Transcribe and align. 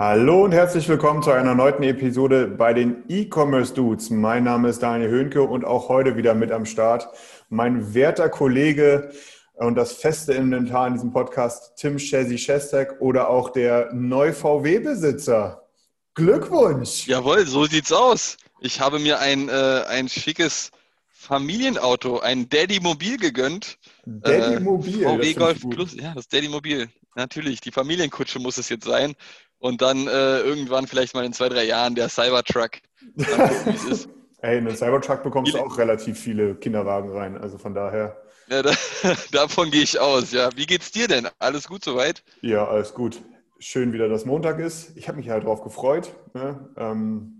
Hallo 0.00 0.44
und 0.44 0.52
herzlich 0.52 0.88
willkommen 0.88 1.24
zu 1.24 1.32
einer 1.32 1.56
neuen 1.56 1.82
Episode 1.82 2.46
bei 2.46 2.72
den 2.72 3.02
E-Commerce 3.08 3.74
Dudes. 3.74 4.10
Mein 4.10 4.44
Name 4.44 4.68
ist 4.68 4.80
Daniel 4.80 5.10
Höhnke 5.10 5.42
und 5.42 5.64
auch 5.64 5.88
heute 5.88 6.16
wieder 6.16 6.36
mit 6.36 6.52
am 6.52 6.66
Start 6.66 7.08
mein 7.48 7.94
werter 7.94 8.28
Kollege 8.28 9.10
und 9.54 9.74
das 9.74 9.94
feste 9.94 10.34
Inventar 10.34 10.86
in 10.86 10.92
diesem 10.92 11.10
Podcast, 11.10 11.72
Tim 11.78 11.96
Chessy 11.96 12.38
Shestak 12.38 13.00
oder 13.00 13.28
auch 13.28 13.50
der 13.50 13.92
Neu-VW-Besitzer. 13.92 15.66
Glückwunsch! 16.14 17.08
Jawohl, 17.08 17.44
so 17.44 17.64
sieht's 17.64 17.90
aus. 17.90 18.36
Ich 18.60 18.80
habe 18.80 19.00
mir 19.00 19.18
ein, 19.18 19.48
äh, 19.48 19.82
ein 19.88 20.08
schickes 20.08 20.70
Familienauto, 21.08 22.20
ein 22.20 22.48
Daddy 22.48 22.78
Mobil 22.78 23.16
gegönnt. 23.16 23.78
Daddy 24.06 24.54
Äh, 24.54 24.60
VW 24.60 25.34
Golf. 25.34 25.68
Plus, 25.68 25.96
ja, 25.96 26.14
das 26.14 26.28
Daddy 26.28 26.48
Mobil. 26.48 26.88
Natürlich, 27.16 27.60
die 27.60 27.72
Familienkutsche 27.72 28.38
muss 28.38 28.58
es 28.58 28.68
jetzt 28.68 28.84
sein. 28.84 29.16
Und 29.58 29.82
dann 29.82 30.06
äh, 30.06 30.40
irgendwann 30.40 30.86
vielleicht 30.86 31.14
mal 31.14 31.24
in 31.24 31.32
zwei, 31.32 31.48
drei 31.48 31.64
Jahren 31.64 31.94
der 31.94 32.08
Cybertruck. 32.08 32.70
Gucken. 33.16 34.06
Ey, 34.40 34.58
in 34.58 34.66
den 34.66 34.76
Cybertruck 34.76 35.22
bekommst 35.24 35.52
du 35.54 35.58
auch 35.58 35.78
relativ 35.78 36.18
viele 36.20 36.54
Kinderwagen 36.54 37.10
rein. 37.10 37.36
Also 37.36 37.58
von 37.58 37.74
daher, 37.74 38.16
Ja, 38.48 38.62
da, 38.62 38.72
davon 39.32 39.70
gehe 39.72 39.82
ich 39.82 39.98
aus, 39.98 40.30
ja. 40.32 40.50
Wie 40.54 40.66
geht's 40.66 40.92
dir 40.92 41.08
denn? 41.08 41.28
Alles 41.40 41.66
gut 41.66 41.82
soweit? 41.84 42.22
ja, 42.40 42.66
alles 42.68 42.94
gut. 42.94 43.20
Schön 43.58 43.92
wieder, 43.92 44.08
dass 44.08 44.24
Montag 44.24 44.60
ist. 44.60 44.96
Ich 44.96 45.08
habe 45.08 45.18
mich 45.18 45.28
halt 45.30 45.44
drauf 45.44 45.62
gefreut. 45.64 46.12
Ne? 46.34 46.68
Ähm, 46.76 47.34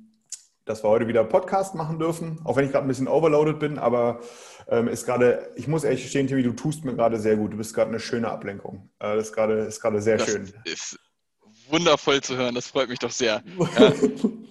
dass 0.64 0.82
wir 0.84 0.88
heute 0.90 1.06
wieder 1.06 1.22
Podcast 1.24 1.74
machen 1.76 1.98
dürfen, 1.98 2.40
auch 2.44 2.56
wenn 2.56 2.64
ich 2.66 2.72
gerade 2.72 2.84
ein 2.84 2.88
bisschen 2.88 3.08
overloaded 3.08 3.58
bin, 3.58 3.78
aber 3.78 4.20
ähm, 4.68 4.86
ist 4.88 5.06
gerade, 5.06 5.48
ich 5.56 5.66
muss 5.66 5.82
ehrlich 5.82 6.02
gestehen, 6.02 6.26
Timmy, 6.26 6.42
du 6.42 6.52
tust 6.52 6.84
mir 6.84 6.94
gerade 6.94 7.18
sehr 7.18 7.36
gut. 7.36 7.54
Du 7.54 7.56
bist 7.56 7.72
gerade 7.74 7.88
eine 7.88 8.00
schöne 8.00 8.28
Ablenkung. 8.28 8.90
Äh, 8.98 9.16
das 9.16 9.28
ist 9.28 9.32
gerade, 9.32 9.60
ist 9.60 9.80
gerade 9.80 10.02
sehr 10.02 10.18
Das 10.18 10.26
schön. 10.28 10.52
ist 10.64 10.98
wundervoll 11.70 12.20
zu 12.20 12.36
hören, 12.36 12.54
das 12.54 12.68
freut 12.68 12.88
mich 12.88 12.98
doch 12.98 13.10
sehr. 13.10 13.42
Ja. 13.78 13.92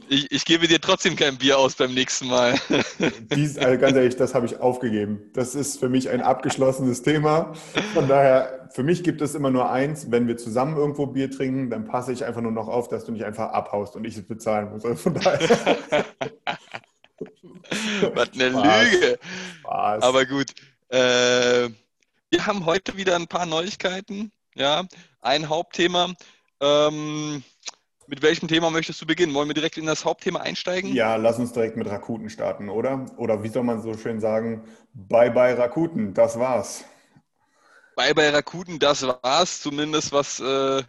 Ich, 0.09 0.31
ich 0.31 0.45
gebe 0.45 0.69
dir 0.69 0.79
trotzdem 0.79 1.17
kein 1.17 1.37
Bier 1.37 1.57
aus 1.57 1.75
beim 1.75 1.93
nächsten 1.93 2.27
Mal. 2.27 2.55
Dies, 3.35 3.57
also 3.57 3.77
ganz 3.77 3.97
ehrlich, 3.97 4.15
das 4.15 4.33
habe 4.33 4.45
ich 4.45 4.57
aufgegeben. 4.59 5.21
Das 5.33 5.53
ist 5.53 5.81
für 5.81 5.89
mich 5.89 6.09
ein 6.09 6.21
abgeschlossenes 6.21 7.01
Thema. 7.01 7.53
Von 7.93 8.07
daher, 8.07 8.69
für 8.73 8.83
mich 8.83 9.03
gibt 9.03 9.21
es 9.21 9.35
immer 9.35 9.49
nur 9.49 9.69
eins, 9.69 10.09
wenn 10.09 10.27
wir 10.27 10.37
zusammen 10.37 10.77
irgendwo 10.77 11.07
Bier 11.07 11.29
trinken, 11.29 11.69
dann 11.69 11.85
passe 11.85 12.13
ich 12.13 12.23
einfach 12.23 12.39
nur 12.39 12.53
noch 12.53 12.69
auf, 12.69 12.87
dass 12.87 13.03
du 13.03 13.11
nicht 13.11 13.25
einfach 13.25 13.51
abhaust 13.51 13.97
und 13.97 14.05
ich 14.05 14.15
es 14.15 14.25
bezahlen 14.25 14.71
muss. 14.71 14.85
Also 14.85 14.95
von 14.95 15.13
daher. 15.15 15.75
Was 18.13 18.29
eine 18.33 18.51
Spaß. 18.51 18.91
Lüge. 18.91 19.19
Spaß. 19.59 20.03
Aber 20.03 20.25
gut. 20.25 20.51
Äh, 20.89 21.69
wir 22.29 22.45
haben 22.45 22.65
heute 22.65 22.95
wieder 22.95 23.15
ein 23.15 23.27
paar 23.27 23.45
Neuigkeiten. 23.45 24.31
Ja, 24.55 24.85
ein 25.21 25.49
Hauptthema. 25.49 26.13
Ähm, 26.61 27.43
mit 28.07 28.21
welchem 28.21 28.47
Thema 28.47 28.69
möchtest 28.69 29.01
du 29.01 29.05
beginnen? 29.05 29.33
Wollen 29.33 29.49
wir 29.49 29.53
direkt 29.53 29.77
in 29.77 29.85
das 29.85 30.05
Hauptthema 30.05 30.39
einsteigen? 30.39 30.93
Ja, 30.93 31.17
lass 31.17 31.39
uns 31.39 31.51
direkt 31.51 31.75
mit 31.75 31.89
Rakuten 31.89 32.29
starten, 32.29 32.69
oder? 32.69 33.05
Oder 33.17 33.43
wie 33.43 33.49
soll 33.49 33.63
man 33.63 33.81
so 33.81 33.93
schön 33.95 34.19
sagen? 34.19 34.63
Bye 34.93 35.31
bye 35.31 35.57
Rakuten, 35.57 36.13
das 36.13 36.39
war's. 36.39 36.85
Bei, 37.95 38.13
bei 38.13 38.29
Rakuten, 38.29 38.79
das 38.79 39.05
war's, 39.05 39.61
zumindest 39.61 40.11
was, 40.11 40.39
äh, 40.39 40.83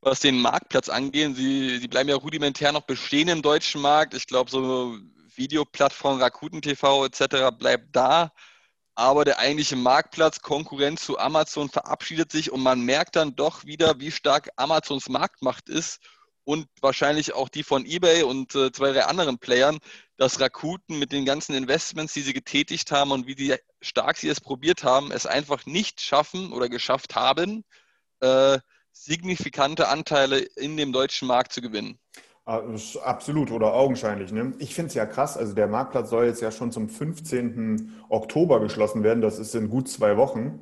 was 0.00 0.20
den 0.20 0.40
Marktplatz 0.40 0.88
angeht. 0.88 1.36
Sie, 1.36 1.78
sie 1.78 1.88
bleiben 1.88 2.08
ja 2.08 2.16
rudimentär 2.16 2.72
noch 2.72 2.82
bestehen 2.82 3.28
im 3.28 3.42
deutschen 3.42 3.82
Markt. 3.82 4.14
Ich 4.14 4.26
glaube, 4.26 4.50
so 4.50 4.96
Videoplattform 5.36 6.20
Rakuten 6.20 6.62
TV 6.62 7.04
etc. 7.04 7.50
bleibt 7.56 7.94
da. 7.94 8.32
Aber 8.96 9.26
der 9.26 9.38
eigentliche 9.38 9.76
Marktplatz, 9.76 10.40
Konkurrenz 10.40 11.04
zu 11.04 11.18
Amazon 11.18 11.68
verabschiedet 11.68 12.32
sich 12.32 12.50
und 12.50 12.62
man 12.62 12.80
merkt 12.80 13.14
dann 13.14 13.36
doch 13.36 13.66
wieder, 13.66 14.00
wie 14.00 14.10
stark 14.10 14.48
Amazons 14.56 15.10
Marktmacht 15.10 15.68
ist 15.68 16.00
und 16.44 16.66
wahrscheinlich 16.80 17.34
auch 17.34 17.50
die 17.50 17.62
von 17.62 17.84
eBay 17.84 18.22
und 18.22 18.54
äh, 18.54 18.72
zwei, 18.72 18.92
drei 18.92 19.04
anderen 19.04 19.38
Playern, 19.38 19.78
dass 20.16 20.40
Rakuten 20.40 20.98
mit 20.98 21.12
den 21.12 21.26
ganzen 21.26 21.54
Investments, 21.54 22.14
die 22.14 22.22
sie 22.22 22.32
getätigt 22.32 22.90
haben 22.90 23.10
und 23.10 23.26
wie 23.26 23.34
die, 23.34 23.54
stark 23.82 24.16
sie 24.16 24.28
es 24.28 24.40
probiert 24.40 24.82
haben, 24.82 25.12
es 25.12 25.26
einfach 25.26 25.66
nicht 25.66 26.00
schaffen 26.00 26.52
oder 26.52 26.70
geschafft 26.70 27.14
haben, 27.14 27.64
äh, 28.20 28.58
signifikante 28.92 29.88
Anteile 29.88 30.38
in 30.38 30.78
dem 30.78 30.92
deutschen 30.92 31.28
Markt 31.28 31.52
zu 31.52 31.60
gewinnen. 31.60 31.98
Ah, 32.48 32.62
Absolut 33.02 33.50
oder 33.50 33.74
augenscheinlich. 33.74 34.30
Ne? 34.30 34.52
Ich 34.58 34.72
finde 34.74 34.88
es 34.88 34.94
ja 34.94 35.04
krass. 35.04 35.36
Also 35.36 35.52
der 35.52 35.66
Marktplatz 35.66 36.10
soll 36.10 36.26
jetzt 36.26 36.40
ja 36.40 36.52
schon 36.52 36.70
zum 36.70 36.88
15. 36.88 37.92
Oktober 38.08 38.60
geschlossen 38.60 39.02
werden. 39.02 39.20
Das 39.20 39.40
ist 39.40 39.54
in 39.56 39.68
gut 39.68 39.88
zwei 39.88 40.16
Wochen. 40.16 40.60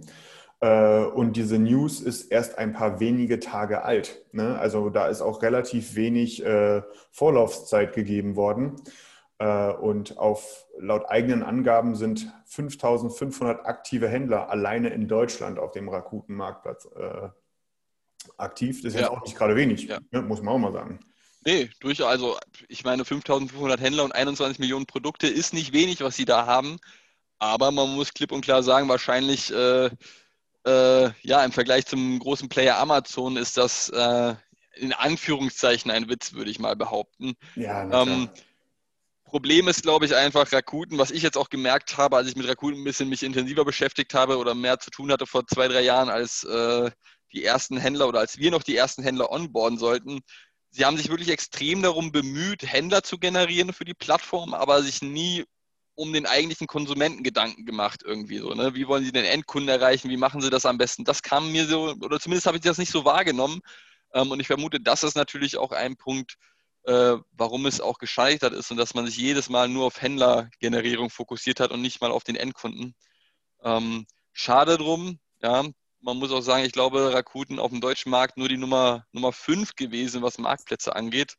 Äh, 0.60 1.04
Und 1.04 1.36
diese 1.36 1.58
News 1.58 2.00
ist 2.00 2.32
erst 2.32 2.56
ein 2.56 2.72
paar 2.72 3.00
wenige 3.00 3.38
Tage 3.38 3.84
alt. 3.84 4.24
Ne? 4.32 4.58
Also 4.58 4.88
da 4.88 5.08
ist 5.08 5.20
auch 5.20 5.42
relativ 5.42 5.94
wenig 5.94 6.42
äh, 6.42 6.80
Vorlaufzeit 7.10 7.92
gegeben 7.92 8.34
worden. 8.34 8.76
Äh, 9.38 9.70
Und 9.74 10.16
auf 10.16 10.64
laut 10.78 11.04
eigenen 11.10 11.42
Angaben 11.42 11.96
sind 11.96 12.32
5500 12.46 13.66
aktive 13.66 14.08
Händler 14.08 14.48
alleine 14.48 14.88
in 14.88 15.06
Deutschland 15.06 15.58
auf 15.58 15.72
dem 15.72 15.90
Rakuten-Marktplatz 15.90 16.88
aktiv. 18.38 18.80
Das 18.82 18.94
ist 18.94 18.94
Ja. 18.94 19.00
jetzt 19.02 19.10
auch 19.10 19.22
nicht 19.22 19.36
gerade 19.36 19.54
wenig, 19.54 19.84
Ja. 19.86 19.98
ne? 20.12 20.22
muss 20.22 20.40
man 20.40 20.54
auch 20.54 20.58
mal 20.58 20.72
sagen. 20.72 20.98
Nee, 21.44 21.70
durchaus. 21.80 22.06
Also, 22.06 22.38
ich 22.68 22.84
meine, 22.84 23.04
5500 23.04 23.80
Händler 23.80 24.04
und 24.04 24.12
21 24.12 24.58
Millionen 24.58 24.86
Produkte 24.86 25.26
ist 25.26 25.52
nicht 25.52 25.72
wenig, 25.72 26.00
was 26.00 26.16
sie 26.16 26.24
da 26.24 26.46
haben. 26.46 26.78
Aber 27.38 27.70
man 27.70 27.94
muss 27.94 28.14
klipp 28.14 28.32
und 28.32 28.40
klar 28.40 28.62
sagen, 28.62 28.88
wahrscheinlich, 28.88 29.52
äh, 29.52 29.90
äh, 30.66 31.10
ja, 31.22 31.44
im 31.44 31.52
Vergleich 31.52 31.86
zum 31.86 32.18
großen 32.18 32.48
Player 32.48 32.78
Amazon 32.78 33.36
ist 33.36 33.56
das 33.56 33.90
äh, 33.90 34.34
in 34.76 34.92
Anführungszeichen 34.92 35.90
ein 35.90 36.08
Witz, 36.08 36.32
würde 36.32 36.50
ich 36.50 36.58
mal 36.58 36.76
behaupten. 36.76 37.34
Ja. 37.54 38.02
Ähm, 38.02 38.30
Problem 39.24 39.68
ist, 39.68 39.82
glaube 39.82 40.06
ich, 40.06 40.14
einfach 40.14 40.52
Rakuten, 40.52 40.96
was 40.96 41.10
ich 41.10 41.22
jetzt 41.22 41.36
auch 41.36 41.50
gemerkt 41.50 41.96
habe, 41.96 42.16
als 42.16 42.28
ich 42.28 42.36
mit 42.36 42.48
Rakuten 42.48 42.80
ein 42.80 42.84
bisschen 42.84 43.08
mich 43.08 43.22
intensiver 43.22 43.64
beschäftigt 43.64 44.14
habe 44.14 44.38
oder 44.38 44.54
mehr 44.54 44.78
zu 44.78 44.90
tun 44.90 45.10
hatte 45.10 45.26
vor 45.26 45.46
zwei, 45.46 45.66
drei 45.68 45.82
Jahren, 45.82 46.08
als 46.08 46.44
äh, 46.44 46.90
die 47.32 47.44
ersten 47.44 47.76
Händler 47.76 48.08
oder 48.08 48.20
als 48.20 48.38
wir 48.38 48.50
noch 48.50 48.62
die 48.62 48.76
ersten 48.76 49.02
Händler 49.02 49.30
onboarden 49.32 49.78
sollten. 49.78 50.20
Sie 50.74 50.84
haben 50.84 50.96
sich 50.96 51.08
wirklich 51.08 51.28
extrem 51.28 51.82
darum 51.82 52.10
bemüht, 52.10 52.64
Händler 52.64 53.04
zu 53.04 53.16
generieren 53.18 53.72
für 53.72 53.84
die 53.84 53.94
Plattform, 53.94 54.54
aber 54.54 54.82
sich 54.82 55.02
nie 55.02 55.44
um 55.94 56.12
den 56.12 56.26
eigentlichen 56.26 56.66
Konsumenten 56.66 57.22
Gedanken 57.22 57.64
gemacht 57.64 58.02
irgendwie 58.04 58.38
so. 58.38 58.52
Ne? 58.54 58.74
Wie 58.74 58.88
wollen 58.88 59.04
sie 59.04 59.12
den 59.12 59.24
Endkunden 59.24 59.68
erreichen? 59.68 60.10
Wie 60.10 60.16
machen 60.16 60.40
sie 60.40 60.50
das 60.50 60.66
am 60.66 60.76
besten? 60.76 61.04
Das 61.04 61.22
kam 61.22 61.52
mir 61.52 61.66
so, 61.66 61.94
oder 62.00 62.18
zumindest 62.18 62.48
habe 62.48 62.56
ich 62.56 62.64
das 62.64 62.78
nicht 62.78 62.90
so 62.90 63.04
wahrgenommen. 63.04 63.60
Ähm, 64.14 64.32
und 64.32 64.40
ich 64.40 64.48
vermute, 64.48 64.80
das 64.80 65.04
ist 65.04 65.14
natürlich 65.14 65.56
auch 65.58 65.70
ein 65.70 65.96
Punkt, 65.96 66.34
äh, 66.86 67.18
warum 67.30 67.66
es 67.66 67.80
auch 67.80 67.98
gescheitert 67.98 68.52
ist 68.52 68.72
und 68.72 68.76
dass 68.76 68.94
man 68.94 69.06
sich 69.06 69.16
jedes 69.16 69.48
Mal 69.48 69.68
nur 69.68 69.86
auf 69.86 70.02
Händlergenerierung 70.02 71.08
fokussiert 71.08 71.60
hat 71.60 71.70
und 71.70 71.82
nicht 71.82 72.00
mal 72.00 72.10
auf 72.10 72.24
den 72.24 72.34
Endkunden. 72.34 72.96
Ähm, 73.62 74.06
schade 74.32 74.76
drum, 74.76 75.20
ja. 75.40 75.62
Man 76.04 76.18
muss 76.18 76.32
auch 76.32 76.42
sagen, 76.42 76.66
ich 76.66 76.72
glaube, 76.72 77.14
Rakuten 77.14 77.58
auf 77.58 77.70
dem 77.70 77.80
deutschen 77.80 78.10
Markt 78.10 78.36
nur 78.36 78.50
die 78.50 78.58
Nummer, 78.58 79.06
Nummer 79.12 79.32
5 79.32 79.74
gewesen, 79.74 80.20
was 80.20 80.36
Marktplätze 80.36 80.94
angeht. 80.94 81.36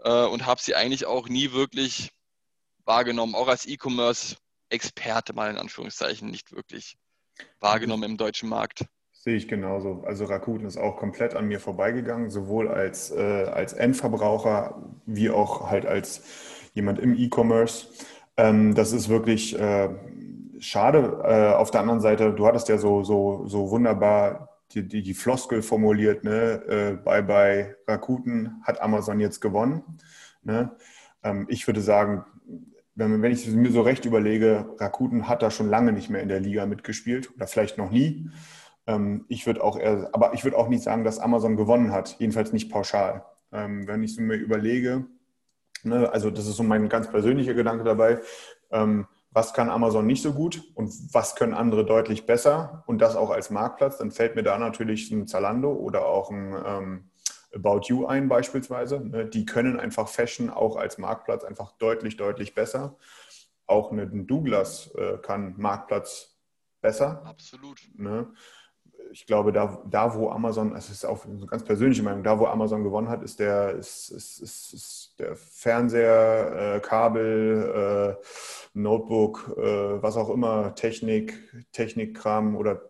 Äh, 0.00 0.26
und 0.26 0.44
habe 0.44 0.60
sie 0.60 0.74
eigentlich 0.74 1.06
auch 1.06 1.26
nie 1.26 1.52
wirklich 1.52 2.10
wahrgenommen, 2.84 3.34
auch 3.34 3.48
als 3.48 3.64
E-Commerce-Experte 3.64 5.32
mal 5.32 5.50
in 5.50 5.56
Anführungszeichen 5.56 6.30
nicht 6.30 6.52
wirklich 6.52 6.98
wahrgenommen 7.60 8.02
im 8.02 8.16
deutschen 8.18 8.50
Markt. 8.50 8.84
Sehe 9.12 9.36
ich 9.36 9.48
genauso. 9.48 10.02
Also 10.06 10.26
Rakuten 10.26 10.66
ist 10.66 10.76
auch 10.76 10.98
komplett 10.98 11.34
an 11.34 11.48
mir 11.48 11.58
vorbeigegangen, 11.58 12.28
sowohl 12.28 12.68
als, 12.68 13.10
äh, 13.10 13.44
als 13.44 13.72
Endverbraucher 13.72 14.82
wie 15.06 15.30
auch 15.30 15.70
halt 15.70 15.86
als 15.86 16.70
jemand 16.74 16.98
im 16.98 17.14
E-Commerce. 17.18 17.86
Ähm, 18.36 18.74
das 18.74 18.92
ist 18.92 19.08
wirklich 19.08 19.58
äh, 19.58 19.88
schade. 20.64 21.20
Äh, 21.24 21.54
auf 21.54 21.70
der 21.70 21.80
anderen 21.80 22.00
Seite, 22.00 22.32
du 22.32 22.46
hattest 22.46 22.68
ja 22.68 22.78
so, 22.78 23.02
so, 23.02 23.46
so 23.46 23.70
wunderbar 23.70 24.48
die, 24.72 24.86
die, 24.86 25.02
die 25.02 25.14
Floskel 25.14 25.62
formuliert, 25.62 26.24
ne? 26.24 26.62
äh, 26.68 26.92
bei, 26.92 27.22
bei 27.22 27.76
Rakuten 27.86 28.60
hat 28.62 28.80
Amazon 28.80 29.20
jetzt 29.20 29.40
gewonnen. 29.40 29.82
Ne? 30.42 30.76
Ähm, 31.22 31.46
ich 31.48 31.66
würde 31.66 31.80
sagen, 31.80 32.24
wenn, 32.94 33.22
wenn 33.22 33.32
ich 33.32 33.46
mir 33.46 33.70
so 33.70 33.82
recht 33.82 34.04
überlege, 34.04 34.74
Rakuten 34.78 35.28
hat 35.28 35.42
da 35.42 35.50
schon 35.50 35.68
lange 35.68 35.92
nicht 35.92 36.10
mehr 36.10 36.22
in 36.22 36.28
der 36.28 36.40
Liga 36.40 36.66
mitgespielt 36.66 37.30
oder 37.34 37.46
vielleicht 37.46 37.78
noch 37.78 37.90
nie. 37.90 38.30
Ähm, 38.86 39.24
ich 39.28 39.46
würde 39.46 39.62
auch 39.62 39.78
eher, 39.78 40.10
aber 40.12 40.34
ich 40.34 40.44
würde 40.44 40.56
auch 40.56 40.68
nicht 40.68 40.82
sagen, 40.82 41.04
dass 41.04 41.18
Amazon 41.18 41.56
gewonnen 41.56 41.92
hat, 41.92 42.16
jedenfalls 42.18 42.52
nicht 42.52 42.70
pauschal. 42.70 43.24
Ähm, 43.52 43.86
wenn 43.86 44.02
ich 44.02 44.14
so 44.14 44.22
mir 44.22 44.36
überlege, 44.36 45.06
ne, 45.82 46.10
also 46.12 46.30
das 46.30 46.46
ist 46.46 46.56
so 46.56 46.62
mein 46.62 46.88
ganz 46.88 47.08
persönlicher 47.10 47.54
Gedanke 47.54 47.84
dabei, 47.84 48.20
ähm, 48.70 49.06
was 49.34 49.52
kann 49.52 49.68
Amazon 49.68 50.06
nicht 50.06 50.22
so 50.22 50.32
gut 50.32 50.62
und 50.74 50.92
was 51.12 51.34
können 51.34 51.54
andere 51.54 51.84
deutlich 51.84 52.24
besser 52.24 52.84
und 52.86 52.98
das 53.00 53.16
auch 53.16 53.30
als 53.30 53.50
Marktplatz, 53.50 53.98
dann 53.98 54.12
fällt 54.12 54.36
mir 54.36 54.44
da 54.44 54.56
natürlich 54.58 55.10
ein 55.10 55.26
Zalando 55.26 55.72
oder 55.72 56.06
auch 56.06 56.30
ein 56.30 56.54
ähm, 56.64 57.10
About 57.52 57.82
You 57.86 58.06
ein 58.06 58.28
beispielsweise. 58.28 59.00
Ne? 59.00 59.26
Die 59.26 59.44
können 59.44 59.78
einfach 59.78 60.08
Fashion 60.08 60.50
auch 60.50 60.76
als 60.76 60.98
Marktplatz 60.98 61.42
einfach 61.42 61.72
deutlich, 61.72 62.16
deutlich 62.16 62.54
besser. 62.54 62.96
Auch 63.66 63.90
ein 63.90 64.26
Douglas 64.28 64.94
äh, 64.94 65.18
kann 65.18 65.54
Marktplatz 65.56 66.38
besser. 66.80 67.26
Absolut. 67.26 67.80
Ne? 67.96 68.32
Ich 69.12 69.26
glaube, 69.26 69.52
da, 69.52 69.82
da 69.88 70.14
wo 70.14 70.30
Amazon, 70.30 70.74
es 70.74 70.90
ist 70.90 71.04
auch 71.04 71.24
eine 71.24 71.46
ganz 71.46 71.62
persönliche 71.64 72.02
Meinung, 72.02 72.22
da 72.22 72.38
wo 72.38 72.46
Amazon 72.46 72.82
gewonnen 72.82 73.08
hat, 73.08 73.22
ist 73.22 73.38
der, 73.38 73.72
ist, 73.72 74.10
ist, 74.10 74.40
ist, 74.40 74.74
ist 74.74 75.14
der 75.18 75.36
Fernseher, 75.36 76.76
äh, 76.76 76.80
Kabel, 76.80 78.18
äh, 78.20 78.24
Notebook, 78.74 79.54
äh, 79.56 80.02
was 80.02 80.16
auch 80.16 80.30
immer, 80.30 80.74
Technik, 80.74 81.34
Technikkram 81.72 82.56
oder 82.56 82.82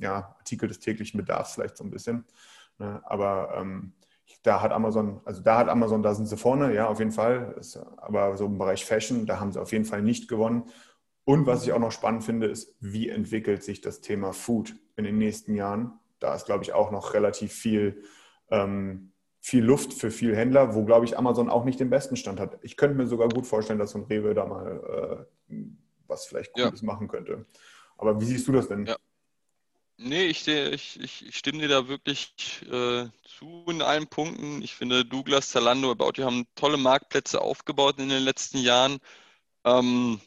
ja, 0.00 0.34
Artikel 0.38 0.68
des 0.68 0.80
täglichen 0.80 1.18
Bedarfs 1.18 1.54
vielleicht 1.54 1.76
so 1.76 1.84
ein 1.84 1.90
bisschen. 1.90 2.24
Ne? 2.78 3.00
Aber 3.04 3.54
ähm, 3.56 3.92
da 4.42 4.60
hat 4.60 4.72
Amazon, 4.72 5.20
also 5.24 5.40
da 5.42 5.58
hat 5.58 5.68
Amazon, 5.68 6.02
da 6.02 6.14
sind 6.14 6.26
sie 6.26 6.36
vorne, 6.36 6.74
ja, 6.74 6.88
auf 6.88 6.98
jeden 6.98 7.12
Fall. 7.12 7.54
aber 7.96 8.36
so 8.36 8.46
im 8.46 8.58
Bereich 8.58 8.84
Fashion, 8.84 9.26
da 9.26 9.38
haben 9.38 9.52
sie 9.52 9.60
auf 9.60 9.72
jeden 9.72 9.84
Fall 9.84 10.02
nicht 10.02 10.28
gewonnen. 10.28 10.64
Und 11.24 11.46
was 11.46 11.64
ich 11.64 11.72
auch 11.72 11.78
noch 11.78 11.92
spannend 11.92 12.24
finde, 12.24 12.48
ist, 12.48 12.74
wie 12.80 13.08
entwickelt 13.08 13.62
sich 13.62 13.80
das 13.80 14.00
Thema 14.00 14.32
Food 14.32 14.74
in 14.96 15.04
den 15.04 15.18
nächsten 15.18 15.54
Jahren? 15.54 15.92
Da 16.18 16.34
ist, 16.34 16.46
glaube 16.46 16.64
ich, 16.64 16.72
auch 16.72 16.90
noch 16.90 17.14
relativ 17.14 17.52
viel, 17.52 18.02
ähm, 18.50 19.12
viel 19.40 19.64
Luft 19.64 19.92
für 19.94 20.10
viele 20.10 20.36
Händler, 20.36 20.74
wo, 20.74 20.84
glaube 20.84 21.04
ich, 21.04 21.16
Amazon 21.16 21.48
auch 21.48 21.64
nicht 21.64 21.80
den 21.80 21.90
besten 21.90 22.16
Stand 22.16 22.40
hat. 22.40 22.58
Ich 22.62 22.76
könnte 22.76 22.96
mir 22.96 23.06
sogar 23.06 23.28
gut 23.28 23.46
vorstellen, 23.46 23.78
dass 23.78 23.92
so 23.92 23.98
ein 23.98 24.04
Rewe 24.04 24.34
da 24.34 24.46
mal 24.46 25.26
äh, 25.48 25.54
was 26.12 26.26
vielleicht 26.26 26.52
Cooles 26.52 26.80
ja. 26.80 26.86
machen 26.86 27.08
könnte. 27.08 27.46
Aber 27.96 28.20
wie 28.20 28.24
siehst 28.24 28.46
du 28.48 28.52
das 28.52 28.68
denn? 28.68 28.86
Ja. 28.86 28.96
Nee, 29.98 30.24
ich, 30.24 30.48
ich, 30.48 31.00
ich, 31.00 31.36
stimme 31.36 31.60
dir 31.60 31.68
da 31.68 31.86
wirklich 31.86 32.34
äh, 32.62 33.06
zu 33.24 33.64
in 33.68 33.82
allen 33.82 34.08
Punkten. 34.08 34.60
Ich 34.62 34.74
finde, 34.74 35.04
Douglas, 35.04 35.50
Zalando, 35.50 35.92
About 35.92 36.12
You 36.16 36.24
haben 36.24 36.46
tolle 36.56 36.76
Marktplätze 36.76 37.40
aufgebaut 37.40 37.98
in 37.98 38.08
den 38.08 38.22
letzten 38.22 38.58
Jahren. 38.58 38.98
Ähm, 39.64 40.20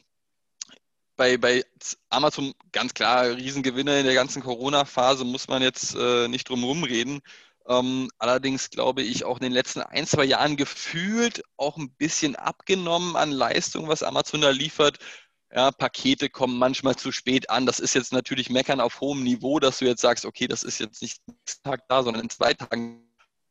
bei, 1.16 1.36
bei 1.36 1.64
Amazon 2.10 2.54
ganz 2.72 2.94
klar 2.94 3.36
Riesengewinner 3.36 3.98
in 3.98 4.04
der 4.06 4.14
ganzen 4.14 4.42
Corona-Phase, 4.42 5.24
muss 5.24 5.48
man 5.48 5.62
jetzt 5.62 5.94
äh, 5.94 6.28
nicht 6.28 6.48
drum 6.48 6.60
herum 6.60 6.84
reden. 6.84 7.20
Ähm, 7.68 8.08
allerdings 8.18 8.70
glaube 8.70 9.02
ich 9.02 9.24
auch 9.24 9.38
in 9.38 9.44
den 9.44 9.52
letzten 9.52 9.80
ein, 9.80 10.06
zwei 10.06 10.24
Jahren 10.24 10.56
gefühlt 10.56 11.42
auch 11.56 11.76
ein 11.76 11.90
bisschen 11.90 12.36
abgenommen 12.36 13.16
an 13.16 13.32
Leistung, 13.32 13.88
was 13.88 14.02
Amazon 14.02 14.42
da 14.42 14.50
liefert. 14.50 14.98
Ja, 15.52 15.70
Pakete 15.70 16.28
kommen 16.28 16.58
manchmal 16.58 16.96
zu 16.96 17.12
spät 17.12 17.50
an. 17.50 17.66
Das 17.66 17.80
ist 17.80 17.94
jetzt 17.94 18.12
natürlich 18.12 18.50
Meckern 18.50 18.80
auf 18.80 19.00
hohem 19.00 19.22
Niveau, 19.22 19.58
dass 19.58 19.78
du 19.78 19.86
jetzt 19.86 20.02
sagst, 20.02 20.26
okay, 20.26 20.46
das 20.48 20.62
ist 20.62 20.78
jetzt 20.78 21.02
nicht 21.02 21.20
nächsten 21.26 21.62
Tag 21.62 21.88
da, 21.88 22.02
sondern 22.02 22.24
in 22.24 22.30
zwei 22.30 22.54
Tagen. 22.54 23.02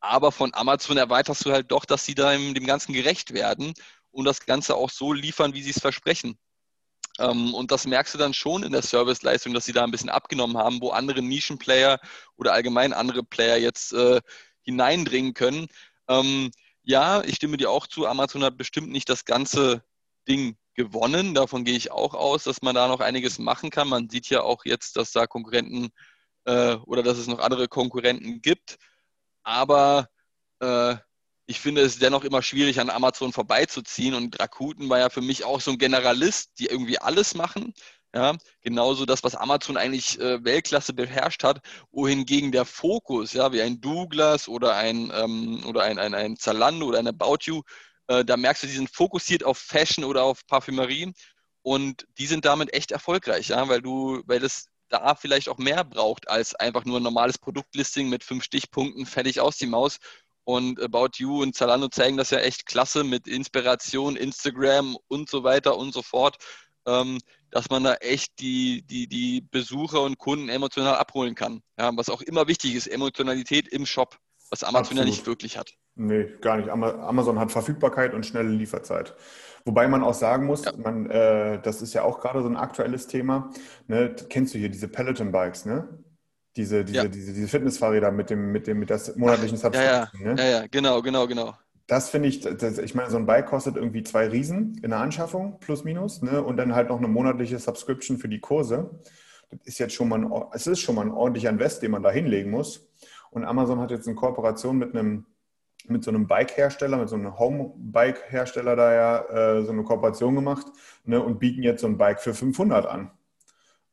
Aber 0.02 0.32
von 0.32 0.54
Amazon 0.54 0.98
erweiterst 0.98 1.46
du 1.46 1.52
halt 1.52 1.72
doch, 1.72 1.86
dass 1.86 2.06
sie 2.06 2.16
da 2.16 2.32
dem 2.38 2.66
Ganzen 2.66 2.94
gerecht 2.94 3.34
werden 3.34 3.74
und 4.12 4.26
das 4.26 4.46
Ganze 4.46 4.76
auch 4.76 4.90
so 4.90 5.14
liefern, 5.14 5.54
wie 5.54 5.64
sie 5.64 5.72
es 5.72 5.80
versprechen. 5.80 6.38
Ähm, 7.20 7.54
und 7.54 7.72
das 7.72 7.86
merkst 7.88 8.14
du 8.14 8.18
dann 8.18 8.34
schon 8.34 8.64
in 8.64 8.72
der 8.72 8.82
Serviceleistung, 8.82 9.54
dass 9.54 9.66
sie 9.66 9.74
da 9.74 9.84
ein 9.84 9.92
bisschen 9.92 10.10
abgenommen 10.10 10.58
haben, 10.58 10.82
wo 10.82 10.90
andere 10.90 11.22
Nischenplayer 11.22 12.00
oder 12.38 12.54
allgemein 12.54 12.94
andere 12.94 13.24
Player 13.24 13.58
jetzt 13.58 13.94
äh, 13.94 14.22
hineindringen 14.62 15.34
können. 15.34 15.68
Ähm, 16.08 16.52
ja, 16.84 17.24
ich 17.24 17.36
stimme 17.36 17.58
dir 17.58 17.72
auch 17.72 17.88
zu, 17.88 18.06
Amazon 18.06 18.44
hat 18.44 18.58
bestimmt 18.58 18.90
nicht 18.90 19.10
das 19.10 19.26
ganze 19.26 19.84
Ding 20.28 20.58
gewonnen. 20.76 21.34
Davon 21.34 21.64
gehe 21.64 21.78
ich 21.78 21.92
auch 21.92 22.14
aus, 22.14 22.44
dass 22.44 22.62
man 22.62 22.76
da 22.76 22.88
noch 22.88 23.00
einiges 23.00 23.40
machen 23.40 23.70
kann. 23.70 23.88
Man 23.88 24.10
sieht 24.10 24.30
ja 24.30 24.42
auch 24.42 24.66
jetzt, 24.66 24.98
dass 24.98 25.12
da 25.12 25.26
Konkurrenten 25.26 25.90
äh, 26.46 26.76
oder 26.76 27.04
dass 27.04 27.18
es 27.18 27.28
noch 27.28 27.40
andere 27.40 27.68
Konkurrenten 27.68 28.42
gibt. 28.42 28.78
Aber 29.44 30.10
äh, 30.60 30.96
ich 31.48 31.60
finde 31.60 31.82
es 31.82 32.00
dennoch 32.00 32.24
immer 32.24 32.42
schwierig, 32.42 32.80
an 32.80 32.90
Amazon 32.90 33.32
vorbeizuziehen. 33.34 34.16
Und 34.16 34.40
Rakuten 34.40 34.90
war 34.90 35.00
ja 35.00 35.10
für 35.10 35.22
mich 35.22 35.44
auch 35.44 35.62
so 35.62 35.72
ein 35.72 35.78
Generalist, 35.78 36.52
die 36.60 36.68
irgendwie 36.68 37.00
alles 37.00 37.36
machen. 37.36 37.74
Ja, 38.14 38.38
genauso 38.62 39.06
das, 39.06 39.24
was 39.26 39.36
Amazon 39.36 39.76
eigentlich 39.76 40.18
äh, 40.22 40.42
Weltklasse 40.44 40.94
beherrscht 40.94 41.44
hat, 41.44 41.60
wohingegen 41.92 42.54
der 42.54 42.64
Fokus, 42.64 43.34
ja, 43.34 43.52
wie 43.52 43.62
ein 43.62 43.82
Douglas 43.82 44.48
oder 44.48 44.76
ein, 44.78 45.12
ähm, 45.14 45.66
oder 45.68 45.84
ein, 45.84 46.00
ein, 46.00 46.14
ein 46.14 46.38
Zalando 46.38 46.86
oder 46.88 47.00
ein 47.00 47.10
About 47.10 47.40
You, 47.42 47.62
äh, 48.08 48.24
da 48.24 48.38
merkst 48.38 48.64
du, 48.64 48.68
die 48.68 48.74
sind 48.74 48.90
fokussiert 48.90 49.44
auf 49.44 49.58
Fashion 49.58 50.06
oder 50.06 50.24
auf 50.24 50.48
Parfümerie 50.48 51.12
und 51.62 52.08
die 52.18 52.28
sind 52.28 52.46
damit 52.46 52.74
echt 52.74 52.92
erfolgreich, 52.92 53.50
ja, 53.50 53.68
weil 53.68 53.82
du, 53.82 54.22
weil 54.28 54.44
es 54.44 54.70
da 54.90 55.16
vielleicht 55.16 55.50
auch 55.50 55.58
mehr 55.58 55.84
braucht 55.84 56.28
als 56.30 56.56
einfach 56.56 56.86
nur 56.86 57.00
ein 57.00 57.04
normales 57.04 57.38
Produktlisting 57.38 58.08
mit 58.10 58.24
fünf 58.24 58.44
Stichpunkten, 58.44 59.06
fertig 59.06 59.42
aus 59.42 59.58
die 59.58 59.66
Maus. 59.66 59.98
Und 60.46 60.82
About 60.82 61.18
You 61.18 61.42
und 61.42 61.56
Zalando 61.56 61.90
zeigen 61.90 62.18
das 62.18 62.30
ja 62.30 62.38
echt 62.38 62.66
klasse 62.66 63.04
mit 63.04 63.28
Inspiration, 63.28 64.16
Instagram 64.16 64.96
und 65.08 65.30
so 65.30 65.44
weiter 65.44 65.78
und 65.78 65.94
so 65.94 66.02
fort, 66.02 66.38
ähm, 66.88 67.20
dass 67.50 67.70
man 67.70 67.84
da 67.84 67.96
echt 67.96 68.40
die, 68.40 68.84
die, 68.86 69.08
die 69.08 69.42
Besucher 69.42 70.02
und 70.02 70.18
Kunden 70.18 70.50
emotional 70.50 70.96
abholen 70.96 71.36
kann. 71.36 71.62
Ja, 71.80 71.92
was 71.96 72.10
auch 72.10 72.22
immer 72.22 72.48
wichtig 72.48 72.76
ist, 72.76 72.88
Emotionalität 72.88 73.68
im 73.68 73.86
Shop, 73.86 74.18
was 74.50 74.64
Amazon 74.64 74.82
Absolut. 74.82 75.04
ja 75.04 75.10
nicht 75.10 75.26
wirklich 75.26 75.58
hat. 75.58 75.74
Nee, 75.96 76.26
gar 76.42 76.58
nicht. 76.58 76.70
Amazon 76.70 77.40
hat 77.40 77.52
Verfügbarkeit 77.52 78.14
und 78.14 78.26
schnelle 78.26 78.50
Lieferzeit. 78.50 79.16
Wobei 79.64 79.88
man 79.88 80.04
auch 80.04 80.14
sagen 80.14 80.46
muss, 80.46 80.66
ja. 80.66 80.74
man, 80.78 81.10
äh, 81.10 81.60
das 81.62 81.82
ist 81.82 81.94
ja 81.94 82.04
auch 82.04 82.20
gerade 82.20 82.44
so 82.44 82.48
ein 82.48 82.58
aktuelles 82.58 83.08
Thema. 83.08 83.50
Ne? 83.88 84.16
Kennst 84.30 84.54
du 84.54 84.60
hier 84.60 84.70
diese 84.70 84.88
Peloton-Bikes, 84.88 85.66
ne? 85.66 85.88
Diese, 86.56 86.86
diese, 86.86 86.98
ja. 86.98 87.08
diese, 87.08 87.34
diese 87.34 87.48
Fitnessfahrräder 87.48 88.12
mit 88.12 88.30
dem, 88.30 88.52
mit 88.52 88.68
dem, 88.68 88.80
mit 88.80 88.90
der 88.90 89.00
monatlichen 89.16 89.58
Subscription. 89.58 90.08
Ja, 90.14 90.28
ja. 90.28 90.34
Ne? 90.34 90.42
ja, 90.42 90.60
ja, 90.62 90.68
genau, 90.68 91.02
genau, 91.02 91.28
genau. 91.28 91.54
Das 91.88 92.10
finde 92.10 92.30
ich, 92.30 92.40
das, 92.42 92.80
ich 92.80 92.96
meine, 92.96 93.12
so 93.12 93.18
ein 93.18 93.26
Bike 93.26 93.46
kostet 93.46 93.76
irgendwie 93.76 94.04
zwei 94.04 94.28
Riesen 94.28 94.80
in 94.82 94.90
der 94.90 95.00
Anschaffung, 95.00 95.60
plus 95.60 95.84
minus, 95.84 96.22
ne? 96.22 96.42
Und 96.42 96.58
dann 96.58 96.74
halt 96.74 96.90
noch 96.90 96.98
eine 96.98 97.08
monatliche 97.08 97.60
Subscription 97.60 98.18
für 98.18 98.30
die 98.30 98.40
Kurse. 98.40 98.90
Das 99.52 99.60
ist 99.66 99.78
jetzt 99.78 99.94
schon 99.94 100.10
mal 100.10 100.20
ein, 100.20 100.32
es 100.54 100.66
ist 100.66 100.80
schon 100.80 100.96
mal 100.96 101.04
ein 101.04 101.12
ordentlicher 101.12 101.50
Invest, 101.50 101.84
den 101.84 101.92
man 101.92 102.02
da 102.02 102.10
hinlegen 102.10 102.50
muss. 102.50 102.90
Und 103.30 103.44
Amazon 103.44 103.80
hat 103.80 103.92
jetzt 103.92 104.08
eine 104.08 104.16
Kooperation 104.16 104.78
mit 104.78 104.96
einem 104.96 105.26
mit 105.88 106.04
so 106.04 106.12
einem 106.12 106.28
Bike-Hersteller, 106.28 106.98
mit 106.98 107.10
so 107.10 107.16
einem 107.16 107.38
Home-Bike-Hersteller 107.38 108.76
da 108.76 108.94
ja 108.94 109.58
äh, 109.58 109.64
so 109.64 109.72
eine 109.72 109.84
Kooperation 109.84 110.36
gemacht 110.36 110.66
ne, 111.04 111.22
und 111.22 111.40
bieten 111.40 111.64
jetzt 111.64 111.82
so 111.82 111.88
ein 111.88 111.98
Bike 111.98 112.20
für 112.20 112.34
500 112.34 112.86
an. 112.86 113.12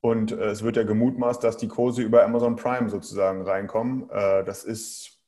Und 0.02 0.32
äh, 0.32 0.46
es 0.46 0.64
wird 0.64 0.76
ja 0.76 0.82
gemutmaßt, 0.82 1.42
dass 1.44 1.56
die 1.56 1.68
Kurse 1.68 2.02
über 2.02 2.24
Amazon 2.24 2.56
Prime 2.56 2.90
sozusagen 2.90 3.42
reinkommen. 3.42 4.10
Äh, 4.10 4.44
das 4.44 4.64
ist, 4.64 5.20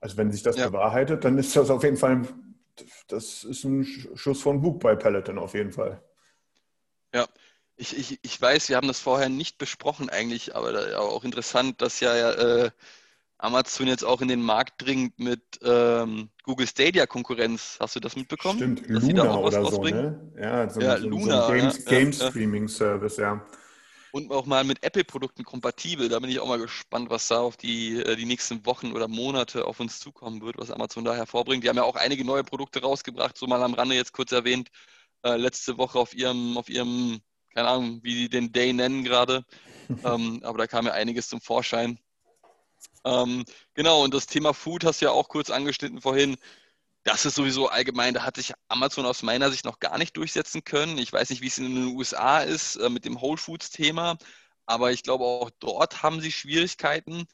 also 0.00 0.16
wenn 0.16 0.32
sich 0.32 0.42
das 0.42 0.56
ja. 0.56 0.66
bewahrheitet, 0.68 1.24
dann 1.24 1.38
ist 1.38 1.54
das 1.54 1.70
auf 1.70 1.84
jeden 1.84 1.96
Fall, 1.96 2.22
das 3.06 3.44
ist 3.44 3.62
ein 3.62 3.84
Schuss 3.84 4.42
von 4.42 4.60
Bug 4.60 4.80
bei 4.80 4.96
Peloton 4.96 5.38
auf 5.38 5.54
jeden 5.54 5.70
Fall. 5.70 6.02
Ja, 7.14 7.26
ich, 7.76 7.96
ich, 7.96 8.18
ich 8.22 8.42
weiß, 8.42 8.68
wir 8.68 8.76
haben 8.76 8.88
das 8.88 8.98
vorher 8.98 9.28
nicht 9.28 9.56
besprochen 9.56 10.10
eigentlich, 10.10 10.56
aber 10.56 10.98
auch 10.98 11.22
interessant, 11.22 11.80
dass 11.80 12.00
ja 12.00 12.32
äh, 12.32 12.70
Amazon 13.38 13.86
jetzt 13.86 14.04
auch 14.04 14.20
in 14.20 14.26
den 14.26 14.42
Markt 14.42 14.82
dringt 14.82 15.16
mit 15.20 15.42
ähm, 15.62 16.30
Google 16.42 16.66
Stadia 16.66 17.06
Konkurrenz. 17.06 17.76
Hast 17.78 17.94
du 17.94 18.00
das 18.00 18.16
mitbekommen? 18.16 18.58
Stimmt, 18.58 18.88
Luna 18.88 19.36
oder 19.36 19.64
so, 19.64 19.80
ne? 19.84 20.32
Ja, 20.36 20.68
so, 20.68 20.80
ja, 20.80 20.98
so, 20.98 21.08
Luna, 21.08 21.46
so 21.46 21.52
ein 21.52 21.58
Games, 21.60 21.84
ja, 21.84 21.90
Game 21.90 22.12
Streaming 22.12 22.66
Service, 22.66 23.18
ja. 23.18 23.46
Und 24.12 24.30
auch 24.32 24.46
mal 24.46 24.64
mit 24.64 24.82
Apple-Produkten 24.82 25.44
kompatibel. 25.44 26.08
Da 26.08 26.18
bin 26.18 26.30
ich 26.30 26.38
auch 26.38 26.48
mal 26.48 26.58
gespannt, 26.58 27.10
was 27.10 27.28
da 27.28 27.40
auf 27.40 27.56
die, 27.56 28.00
äh, 28.00 28.16
die 28.16 28.24
nächsten 28.24 28.64
Wochen 28.66 28.92
oder 28.92 29.08
Monate 29.08 29.66
auf 29.66 29.80
uns 29.80 29.98
zukommen 29.98 30.40
wird, 30.42 30.58
was 30.58 30.70
Amazon 30.70 31.04
da 31.04 31.14
hervorbringt. 31.14 31.64
Die 31.64 31.68
haben 31.68 31.76
ja 31.76 31.82
auch 31.82 31.96
einige 31.96 32.24
neue 32.24 32.44
Produkte 32.44 32.80
rausgebracht, 32.80 33.36
so 33.36 33.46
mal 33.46 33.62
am 33.62 33.74
Rande 33.74 33.94
jetzt 33.94 34.12
kurz 34.12 34.32
erwähnt. 34.32 34.68
Äh, 35.22 35.36
letzte 35.36 35.78
Woche 35.78 35.98
auf 35.98 36.14
ihrem, 36.14 36.56
auf 36.56 36.68
ihrem, 36.68 37.20
keine 37.54 37.68
Ahnung, 37.68 38.00
wie 38.02 38.14
die 38.14 38.28
den 38.28 38.52
Day 38.52 38.72
nennen 38.72 39.04
gerade. 39.04 39.44
ähm, 40.04 40.40
aber 40.42 40.58
da 40.58 40.66
kam 40.66 40.86
ja 40.86 40.92
einiges 40.92 41.28
zum 41.28 41.40
Vorschein. 41.40 41.98
Ähm, 43.04 43.44
genau, 43.74 44.02
und 44.02 44.14
das 44.14 44.26
Thema 44.26 44.52
Food 44.52 44.84
hast 44.84 45.00
du 45.00 45.06
ja 45.06 45.12
auch 45.12 45.28
kurz 45.28 45.50
angeschnitten 45.50 46.00
vorhin. 46.00 46.36
Das 47.06 47.24
ist 47.24 47.36
sowieso 47.36 47.68
allgemein, 47.68 48.14
da 48.14 48.24
hat 48.24 48.34
sich 48.34 48.52
Amazon 48.66 49.06
aus 49.06 49.22
meiner 49.22 49.52
Sicht 49.52 49.64
noch 49.64 49.78
gar 49.78 49.96
nicht 49.96 50.16
durchsetzen 50.16 50.64
können. 50.64 50.98
Ich 50.98 51.12
weiß 51.12 51.30
nicht, 51.30 51.40
wie 51.40 51.46
es 51.46 51.56
in 51.56 51.72
den 51.72 51.96
USA 51.96 52.40
ist 52.40 52.74
äh, 52.76 52.90
mit 52.90 53.04
dem 53.04 53.20
Whole 53.20 53.36
Foods-Thema, 53.36 54.18
aber 54.66 54.90
ich 54.90 55.04
glaube, 55.04 55.24
auch 55.24 55.50
dort 55.60 56.02
haben 56.02 56.20
sie 56.20 56.32
Schwierigkeiten. 56.32 57.26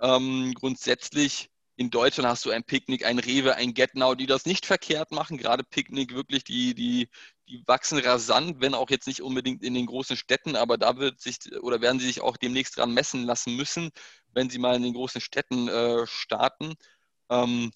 Ähm, 0.00 0.54
grundsätzlich 0.54 1.50
in 1.76 1.90
Deutschland 1.90 2.26
hast 2.26 2.46
du 2.46 2.50
ein 2.50 2.64
Picknick, 2.64 3.04
ein 3.04 3.18
Rewe, 3.18 3.54
ein 3.54 3.74
Get 3.74 3.94
Now, 3.94 4.14
die 4.14 4.24
das 4.24 4.46
nicht 4.46 4.64
verkehrt 4.64 5.12
machen. 5.12 5.36
Gerade 5.36 5.62
Picknick 5.62 6.14
wirklich, 6.14 6.42
die, 6.44 6.74
die, 6.74 7.10
die 7.50 7.62
wachsen 7.66 7.98
rasant, 7.98 8.62
wenn 8.62 8.72
auch 8.72 8.88
jetzt 8.88 9.06
nicht 9.06 9.20
unbedingt 9.20 9.62
in 9.62 9.74
den 9.74 9.84
großen 9.84 10.16
Städten, 10.16 10.56
aber 10.56 10.78
da 10.78 10.96
wird 10.96 11.20
sich 11.20 11.36
oder 11.60 11.82
werden 11.82 12.00
sie 12.00 12.06
sich 12.06 12.22
auch 12.22 12.38
demnächst 12.38 12.78
dran 12.78 12.94
messen 12.94 13.24
lassen 13.24 13.56
müssen, 13.56 13.90
wenn 14.32 14.48
sie 14.48 14.58
mal 14.58 14.76
in 14.76 14.84
den 14.84 14.94
großen 14.94 15.20
Städten 15.20 15.68
äh, 15.68 16.06
starten. 16.06 16.76
Ähm, 17.28 17.72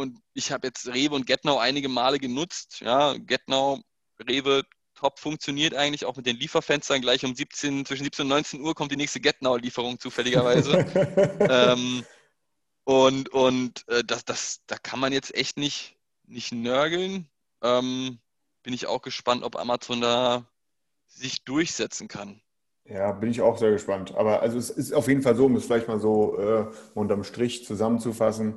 und 0.00 0.18
ich 0.34 0.52
habe 0.52 0.66
jetzt 0.66 0.88
Rewe 0.88 1.14
und 1.14 1.26
Getnau 1.26 1.58
einige 1.58 1.88
Male 1.88 2.18
genutzt. 2.18 2.80
Ja, 2.80 3.14
Getnau, 3.16 3.80
Rewe, 4.28 4.64
top 4.94 5.18
funktioniert 5.18 5.74
eigentlich, 5.74 6.04
auch 6.04 6.16
mit 6.16 6.26
den 6.26 6.36
Lieferfenstern. 6.36 7.00
Gleich 7.00 7.24
um 7.24 7.34
17, 7.34 7.86
zwischen 7.86 8.04
17 8.04 8.24
und 8.24 8.28
19 8.28 8.60
Uhr 8.60 8.74
kommt 8.74 8.92
die 8.92 8.96
nächste 8.96 9.20
Getnau-Lieferung 9.20 9.98
zufälligerweise. 9.98 10.72
ähm, 11.40 12.04
und 12.84 13.28
und 13.30 13.88
äh, 13.88 14.02
das, 14.04 14.24
das, 14.24 14.60
da 14.66 14.76
kann 14.76 15.00
man 15.00 15.12
jetzt 15.12 15.34
echt 15.34 15.56
nicht, 15.56 15.96
nicht 16.26 16.52
nörgeln. 16.52 17.28
Ähm, 17.62 18.18
bin 18.62 18.74
ich 18.74 18.86
auch 18.86 19.02
gespannt, 19.02 19.42
ob 19.42 19.56
Amazon 19.56 20.00
da 20.00 20.46
sich 21.06 21.44
durchsetzen 21.44 22.08
kann. 22.08 22.40
Ja, 22.84 23.12
bin 23.12 23.30
ich 23.30 23.40
auch 23.40 23.58
sehr 23.58 23.70
gespannt. 23.70 24.14
Aber 24.16 24.42
also 24.42 24.58
es 24.58 24.70
ist 24.70 24.92
auf 24.92 25.08
jeden 25.08 25.22
Fall 25.22 25.36
so, 25.36 25.46
um 25.46 25.54
es 25.56 25.64
vielleicht 25.64 25.88
mal 25.88 26.00
so 26.00 26.38
äh, 26.38 26.66
unterm 26.94 27.24
Strich 27.24 27.64
zusammenzufassen, 27.64 28.56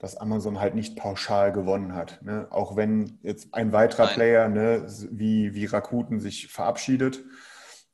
dass 0.00 0.16
Amazon 0.16 0.58
halt 0.58 0.74
nicht 0.74 0.96
pauschal 0.96 1.52
gewonnen 1.52 1.94
hat. 1.94 2.20
Ne? 2.22 2.48
Auch 2.50 2.74
wenn 2.74 3.18
jetzt 3.22 3.54
ein 3.54 3.72
weiterer 3.72 4.06
Nein. 4.06 4.14
Player 4.14 4.48
ne, 4.48 4.86
wie, 5.10 5.54
wie 5.54 5.66
Rakuten 5.66 6.20
sich 6.20 6.48
verabschiedet. 6.48 7.22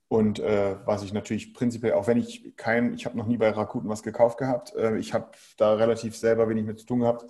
Und 0.09 0.39
äh, 0.39 0.77
was 0.85 1.03
ich 1.03 1.13
natürlich 1.13 1.53
prinzipiell, 1.53 1.95
auch 1.95 2.07
wenn 2.07 2.17
ich 2.17 2.57
kein, 2.57 2.95
ich 2.95 3.07
habe 3.07 3.19
noch 3.19 3.27
nie 3.27 3.37
bei 3.37 3.51
Rakuten 3.51 3.91
was 3.91 4.05
gekauft 4.05 4.39
gehabt, 4.39 4.73
äh, 4.77 4.97
ich 4.99 5.15
habe 5.15 5.33
da 5.57 5.75
relativ 5.75 6.17
selber 6.17 6.49
wenig 6.49 6.65
mit 6.65 6.79
zu 6.79 6.87
tun 6.87 7.01
gehabt, 7.01 7.25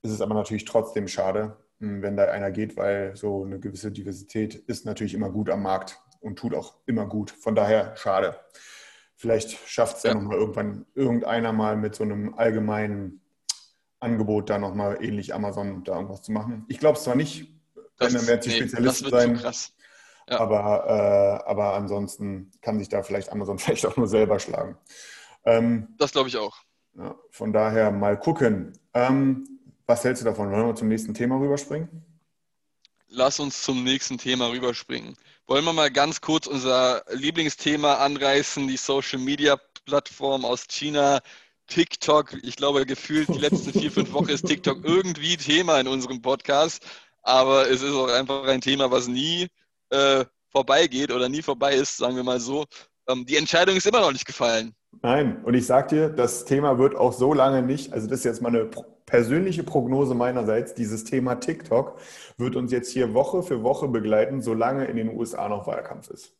ist 0.00 0.12
es 0.12 0.22
aber 0.22 0.32
natürlich 0.32 0.64
trotzdem 0.64 1.08
schade, 1.08 1.58
hm, 1.80 2.00
wenn 2.00 2.16
da 2.16 2.24
einer 2.24 2.50
geht, 2.50 2.78
weil 2.78 3.14
so 3.16 3.44
eine 3.44 3.60
gewisse 3.60 3.92
Diversität 3.92 4.54
ist 4.54 4.86
natürlich 4.86 5.12
immer 5.12 5.30
gut 5.30 5.50
am 5.50 5.62
Markt 5.62 6.00
und 6.20 6.38
tut 6.38 6.54
auch 6.54 6.76
immer 6.86 7.04
gut. 7.04 7.32
Von 7.32 7.54
daher 7.54 7.94
schade. 7.96 8.40
Vielleicht 9.14 9.50
schafft 9.68 9.98
es 9.98 10.02
ja, 10.04 10.12
ja 10.12 10.14
nochmal 10.14 10.38
irgendwann 10.38 10.86
irgendeiner 10.94 11.52
mal 11.52 11.76
mit 11.76 11.94
so 11.94 12.04
einem 12.04 12.34
allgemeinen 12.34 13.20
Angebot 14.06 14.48
da 14.50 14.58
nochmal 14.58 15.02
ähnlich 15.02 15.34
Amazon 15.34 15.84
da 15.84 15.96
irgendwas 15.96 16.22
zu 16.22 16.32
machen. 16.32 16.64
Ich 16.68 16.78
glaube 16.78 16.96
es 16.96 17.04
zwar 17.04 17.14
nicht, 17.14 17.52
wenn 17.98 18.12
dann 18.12 18.26
werden 18.26 18.42
sie 18.42 18.50
nee, 18.50 18.56
Spezialisten 18.56 19.10
sein. 19.10 19.40
Ja. 20.28 20.40
Aber, 20.40 21.42
äh, 21.44 21.48
aber 21.48 21.74
ansonsten 21.74 22.50
kann 22.60 22.78
sich 22.78 22.88
da 22.88 23.02
vielleicht 23.02 23.30
Amazon 23.30 23.58
vielleicht 23.60 23.86
auch 23.86 23.96
nur 23.96 24.08
selber 24.08 24.38
schlagen. 24.38 24.76
Ähm, 25.44 25.94
das 25.98 26.12
glaube 26.12 26.28
ich 26.28 26.36
auch. 26.36 26.56
Ja, 26.96 27.14
von 27.30 27.52
daher 27.52 27.90
mal 27.90 28.18
gucken. 28.18 28.72
Ähm, 28.94 29.46
was 29.86 30.02
hältst 30.02 30.22
du 30.22 30.24
davon? 30.24 30.50
Wollen 30.50 30.66
wir 30.66 30.74
zum 30.74 30.88
nächsten 30.88 31.14
Thema 31.14 31.38
rüberspringen? 31.38 32.04
Lass 33.08 33.38
uns 33.38 33.62
zum 33.62 33.84
nächsten 33.84 34.18
Thema 34.18 34.50
rüberspringen. 34.50 35.16
Wollen 35.46 35.64
wir 35.64 35.72
mal 35.72 35.92
ganz 35.92 36.20
kurz 36.20 36.48
unser 36.48 37.04
Lieblingsthema 37.12 37.94
anreißen, 37.94 38.66
die 38.66 38.76
Social 38.76 39.20
Media 39.20 39.56
Plattform 39.84 40.44
aus 40.44 40.66
China, 40.66 41.20
TikTok. 41.66 42.34
Ich 42.42 42.56
glaube, 42.56 42.86
gefühlt 42.86 43.28
die 43.28 43.38
letzten 43.38 43.72
vier, 43.72 43.90
fünf 43.90 44.12
Wochen 44.12 44.28
ist 44.28 44.46
TikTok 44.46 44.84
irgendwie 44.84 45.36
Thema 45.36 45.80
in 45.80 45.88
unserem 45.88 46.22
Podcast. 46.22 46.84
Aber 47.22 47.68
es 47.68 47.82
ist 47.82 47.92
auch 47.92 48.08
einfach 48.08 48.44
ein 48.44 48.60
Thema, 48.60 48.90
was 48.90 49.08
nie 49.08 49.48
äh, 49.90 50.24
vorbeigeht 50.50 51.10
oder 51.10 51.28
nie 51.28 51.42
vorbei 51.42 51.74
ist, 51.74 51.96
sagen 51.96 52.16
wir 52.16 52.22
mal 52.22 52.40
so. 52.40 52.64
Ähm, 53.08 53.26
die 53.26 53.36
Entscheidung 53.36 53.76
ist 53.76 53.86
immer 53.86 54.00
noch 54.00 54.12
nicht 54.12 54.26
gefallen. 54.26 54.74
Nein, 55.02 55.42
und 55.44 55.54
ich 55.54 55.66
sage 55.66 55.88
dir, 55.88 56.08
das 56.08 56.44
Thema 56.44 56.78
wird 56.78 56.96
auch 56.96 57.12
so 57.12 57.34
lange 57.34 57.62
nicht, 57.62 57.92
also 57.92 58.08
das 58.08 58.20
ist 58.20 58.24
jetzt 58.24 58.42
mal 58.42 58.48
eine 58.48 58.70
persönliche 59.04 59.62
Prognose 59.62 60.14
meinerseits, 60.14 60.74
dieses 60.74 61.04
Thema 61.04 61.36
TikTok 61.36 61.98
wird 62.38 62.56
uns 62.56 62.72
jetzt 62.72 62.90
hier 62.90 63.14
Woche 63.14 63.42
für 63.42 63.62
Woche 63.62 63.88
begleiten, 63.88 64.42
solange 64.42 64.86
in 64.86 64.96
den 64.96 65.16
USA 65.16 65.48
noch 65.48 65.66
Wahlkampf 65.66 66.10
ist. 66.10 66.34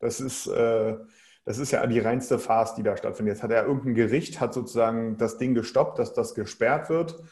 Das 0.00 0.20
ist, 0.20 0.46
äh, 0.48 0.96
das 1.44 1.58
ist 1.58 1.72
ja 1.72 1.86
die 1.86 2.00
reinste 2.00 2.38
Farce, 2.38 2.74
die 2.74 2.82
da 2.82 2.96
stattfindet. 2.96 3.34
Jetzt 3.34 3.42
hat 3.42 3.50
ja 3.50 3.64
irgendein 3.64 3.94
Gericht, 3.94 4.40
hat 4.40 4.54
sozusagen 4.54 5.18
das 5.18 5.36
Ding 5.38 5.54
gestoppt, 5.54 5.98
dass 5.98 6.14
das 6.14 6.34
gesperrt 6.34 6.88
wird. 6.88 7.22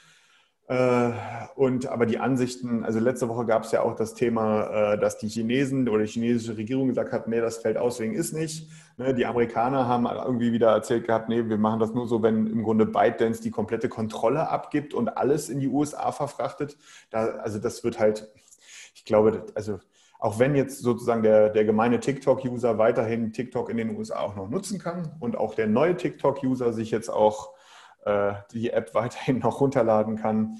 Äh, 0.68 1.12
und 1.56 1.86
aber 1.86 2.06
die 2.06 2.18
Ansichten, 2.18 2.84
also 2.84 3.00
letzte 3.00 3.28
Woche 3.28 3.46
gab 3.46 3.64
es 3.64 3.72
ja 3.72 3.82
auch 3.82 3.96
das 3.96 4.14
Thema, 4.14 4.92
äh, 4.92 4.98
dass 4.98 5.18
die 5.18 5.28
Chinesen 5.28 5.88
oder 5.88 6.04
die 6.04 6.10
chinesische 6.10 6.56
Regierung 6.56 6.88
gesagt 6.88 7.12
hat, 7.12 7.26
nee, 7.26 7.40
das 7.40 7.58
fällt 7.58 7.76
aus 7.76 8.00
wegen 8.00 8.14
ist 8.14 8.32
nicht. 8.32 8.70
Ne, 8.96 9.12
die 9.12 9.26
Amerikaner 9.26 9.88
haben 9.88 10.06
irgendwie 10.06 10.52
wieder 10.52 10.70
erzählt 10.70 11.06
gehabt, 11.06 11.28
nee, 11.28 11.48
wir 11.48 11.58
machen 11.58 11.80
das 11.80 11.92
nur 11.94 12.06
so, 12.06 12.22
wenn 12.22 12.46
im 12.46 12.62
Grunde 12.62 12.86
ByteDance 12.86 13.42
die 13.42 13.50
komplette 13.50 13.88
Kontrolle 13.88 14.48
abgibt 14.48 14.94
und 14.94 15.16
alles 15.16 15.48
in 15.48 15.58
die 15.58 15.68
USA 15.68 16.12
verfrachtet. 16.12 16.76
Da, 17.10 17.26
also 17.26 17.58
das 17.58 17.82
wird 17.82 17.98
halt, 17.98 18.30
ich 18.94 19.04
glaube, 19.04 19.44
also 19.54 19.80
auch 20.22 20.38
wenn 20.38 20.54
jetzt 20.54 20.78
sozusagen 20.78 21.24
der, 21.24 21.48
der 21.50 21.64
gemeine 21.64 21.98
TikTok-User 21.98 22.78
weiterhin 22.78 23.32
TikTok 23.32 23.68
in 23.68 23.76
den 23.76 23.96
USA 23.96 24.20
auch 24.20 24.36
noch 24.36 24.48
nutzen 24.48 24.78
kann 24.78 25.16
und 25.18 25.36
auch 25.36 25.56
der 25.56 25.66
neue 25.66 25.96
TikTok-User 25.96 26.72
sich 26.72 26.92
jetzt 26.92 27.08
auch 27.08 27.54
äh, 28.04 28.34
die 28.52 28.70
App 28.70 28.94
weiterhin 28.94 29.40
noch 29.40 29.60
runterladen 29.60 30.14
kann. 30.14 30.58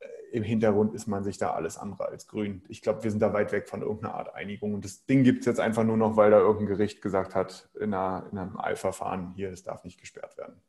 Äh, 0.00 0.08
Im 0.32 0.42
Hintergrund 0.42 0.94
ist 0.94 1.06
man 1.06 1.22
sich 1.22 1.38
da 1.38 1.52
alles 1.52 1.78
andere 1.78 2.08
als 2.08 2.26
grün. 2.26 2.64
Ich 2.68 2.82
glaube, 2.82 3.04
wir 3.04 3.10
sind 3.12 3.20
da 3.20 3.32
weit 3.32 3.52
weg 3.52 3.68
von 3.68 3.82
irgendeiner 3.82 4.14
Art 4.14 4.34
Einigung. 4.34 4.74
Und 4.74 4.84
das 4.84 5.06
Ding 5.06 5.22
gibt 5.22 5.40
es 5.40 5.46
jetzt 5.46 5.60
einfach 5.60 5.84
nur 5.84 5.96
noch, 5.96 6.16
weil 6.16 6.32
da 6.32 6.38
irgendein 6.38 6.76
Gericht 6.76 7.00
gesagt 7.00 7.36
hat, 7.36 7.68
in, 7.78 7.94
einer, 7.94 8.26
in 8.32 8.38
einem 8.38 8.58
Eilverfahren, 8.58 9.32
hier, 9.36 9.52
es 9.52 9.62
darf 9.62 9.84
nicht 9.84 10.00
gesperrt 10.00 10.36
werden. 10.36 10.60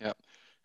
Ja. 0.00 0.14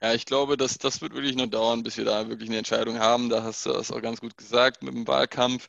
Ja. 0.01 0.13
Ich 0.13 0.25
glaube, 0.25 0.57
dass 0.57 0.77
das 0.77 1.01
wird 1.01 1.13
wirklich 1.13 1.35
noch 1.35 1.47
dauern, 1.47 1.83
bis 1.83 1.97
wir 1.97 2.05
da 2.05 2.29
wirklich 2.29 2.49
eine 2.49 2.59
Entscheidung 2.59 2.99
haben. 2.99 3.29
Da 3.29 3.43
hast 3.43 3.65
du 3.65 3.73
das 3.73 3.91
auch 3.91 4.01
ganz 4.01 4.21
gut 4.21 4.37
gesagt 4.37 4.83
mit 4.83 4.93
dem 4.93 5.07
Wahlkampf. 5.07 5.67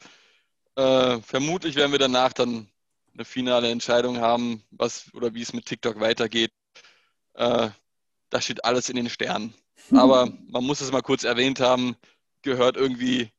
Äh, 0.76 1.20
vermutlich 1.22 1.76
werden 1.76 1.92
wir 1.92 1.98
danach 1.98 2.32
dann 2.32 2.68
eine 3.14 3.24
finale 3.24 3.70
Entscheidung 3.70 4.18
haben, 4.18 4.62
was 4.70 5.12
oder 5.14 5.34
wie 5.34 5.42
es 5.42 5.52
mit 5.52 5.66
TikTok 5.66 5.98
weitergeht. 6.00 6.52
Äh, 7.34 7.70
das 8.30 8.44
steht 8.44 8.64
alles 8.64 8.88
in 8.88 8.96
den 8.96 9.08
Sternen. 9.08 9.54
Aber 9.92 10.32
man 10.48 10.64
muss 10.64 10.80
es 10.80 10.92
mal 10.92 11.02
kurz 11.02 11.24
erwähnt 11.24 11.60
haben, 11.60 11.96
gehört 12.42 12.76
irgendwie 12.76 13.32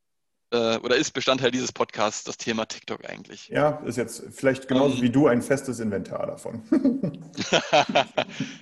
äh, 0.52 0.78
oder 0.78 0.96
ist 0.96 1.12
Bestandteil 1.12 1.52
dieses 1.52 1.72
Podcasts 1.72 2.24
das 2.24 2.38
Thema 2.38 2.66
TikTok 2.66 3.08
eigentlich. 3.08 3.50
Ja, 3.50 3.82
ist 3.86 3.98
jetzt 3.98 4.24
vielleicht 4.32 4.68
genauso 4.68 4.96
um, 4.96 5.02
wie 5.02 5.10
du 5.10 5.28
ein 5.28 5.42
festes 5.42 5.80
Inventar 5.80 6.28
davon. 6.28 6.64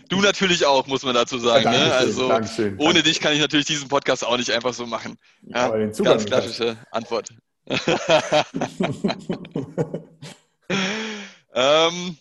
du 0.09 0.21
natürlich 0.21 0.65
auch, 0.65 0.87
muss 0.87 1.03
man 1.03 1.15
dazu 1.15 1.37
sagen. 1.37 1.65
Ja, 1.65 1.71
ne? 1.71 1.93
Also 1.93 2.27
Dankeschön, 2.27 2.75
ohne 2.75 2.85
Dankeschön. 2.85 3.03
dich 3.03 3.19
kann 3.19 3.33
ich 3.33 3.39
natürlich 3.39 3.65
diesen 3.65 3.87
Podcast 3.87 4.25
auch 4.25 4.37
nicht 4.37 4.51
einfach 4.51 4.73
so 4.73 4.85
machen. 4.85 5.17
Ja, 5.41 5.69
ganz 5.69 6.25
klassische 6.25 6.77
Antwort. 6.91 7.29
ähm, 11.53 12.17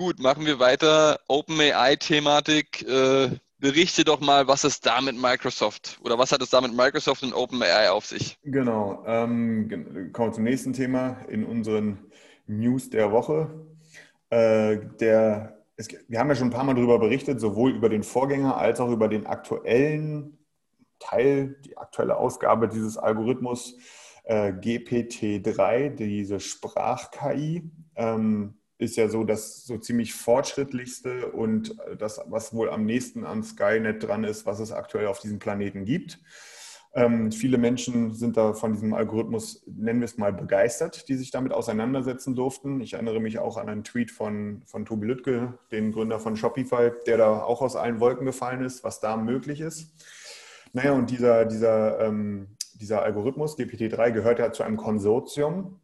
Gut, 0.00 0.18
machen 0.18 0.46
wir 0.46 0.58
weiter. 0.58 1.20
OpenAI-Thematik. 1.28 2.88
Äh, 2.88 3.32
berichte 3.60 4.04
doch 4.04 4.20
mal, 4.20 4.48
was 4.48 4.64
ist 4.64 4.86
da 4.86 5.00
mit 5.00 5.20
Microsoft 5.20 5.98
oder 6.02 6.18
was 6.18 6.32
hat 6.32 6.42
es 6.42 6.50
da 6.50 6.60
mit 6.60 6.74
Microsoft 6.74 7.22
und 7.22 7.34
OpenAI 7.34 7.90
auf 7.90 8.06
sich? 8.06 8.38
Genau. 8.42 9.04
Ähm, 9.06 10.10
kommen 10.12 10.28
wir 10.28 10.32
zum 10.32 10.44
nächsten 10.44 10.72
Thema 10.72 11.18
in 11.28 11.44
unseren 11.44 11.98
News 12.46 12.90
der 12.90 13.12
Woche. 13.12 13.50
Äh, 14.30 14.78
der, 14.98 15.62
es, 15.76 15.88
wir 16.08 16.18
haben 16.18 16.28
ja 16.28 16.34
schon 16.34 16.48
ein 16.48 16.52
paar 16.52 16.64
Mal 16.64 16.74
darüber 16.74 16.98
berichtet, 16.98 17.40
sowohl 17.40 17.72
über 17.72 17.88
den 17.88 18.02
Vorgänger 18.02 18.56
als 18.56 18.80
auch 18.80 18.90
über 18.90 19.08
den 19.08 19.26
aktuellen 19.26 20.38
Teil, 20.98 21.56
die 21.64 21.76
aktuelle 21.76 22.16
Ausgabe 22.16 22.68
dieses 22.68 22.96
Algorithmus 22.96 23.76
äh, 24.24 24.52
GPT-3, 24.52 25.90
diese 25.90 26.40
Sprach-KI. 26.40 27.70
Ähm, 27.96 28.59
ist 28.80 28.96
ja 28.96 29.08
so 29.08 29.24
das 29.24 29.64
so 29.66 29.76
ziemlich 29.76 30.14
fortschrittlichste 30.14 31.30
und 31.32 31.76
das, 31.98 32.20
was 32.26 32.54
wohl 32.54 32.70
am 32.70 32.86
nächsten 32.86 33.24
an 33.24 33.42
Skynet 33.42 34.02
dran 34.02 34.24
ist, 34.24 34.46
was 34.46 34.58
es 34.58 34.72
aktuell 34.72 35.06
auf 35.06 35.20
diesem 35.20 35.38
Planeten 35.38 35.84
gibt. 35.84 36.18
Ähm, 36.92 37.30
viele 37.30 37.58
Menschen 37.58 38.14
sind 38.14 38.36
da 38.36 38.52
von 38.52 38.72
diesem 38.72 38.94
Algorithmus, 38.94 39.62
nennen 39.66 40.00
wir 40.00 40.06
es 40.06 40.18
mal, 40.18 40.32
begeistert, 40.32 41.08
die 41.08 41.14
sich 41.14 41.30
damit 41.30 41.52
auseinandersetzen 41.52 42.34
durften. 42.34 42.80
Ich 42.80 42.94
erinnere 42.94 43.20
mich 43.20 43.38
auch 43.38 43.58
an 43.58 43.68
einen 43.68 43.84
Tweet 43.84 44.10
von, 44.10 44.62
von 44.66 44.86
Tobi 44.86 45.06
Lüttke, 45.06 45.58
dem 45.70 45.92
Gründer 45.92 46.18
von 46.18 46.36
Shopify, 46.36 46.90
der 47.06 47.18
da 47.18 47.42
auch 47.42 47.62
aus 47.62 47.76
allen 47.76 48.00
Wolken 48.00 48.26
gefallen 48.26 48.64
ist, 48.64 48.82
was 48.82 48.98
da 48.98 49.16
möglich 49.16 49.60
ist. 49.60 49.92
Naja, 50.72 50.92
und 50.92 51.10
dieser, 51.10 51.44
dieser, 51.44 52.00
ähm, 52.00 52.56
dieser 52.74 53.02
Algorithmus, 53.02 53.56
GPT-3, 53.56 54.10
gehört 54.10 54.38
ja 54.38 54.52
zu 54.52 54.62
einem 54.62 54.76
Konsortium, 54.76 55.78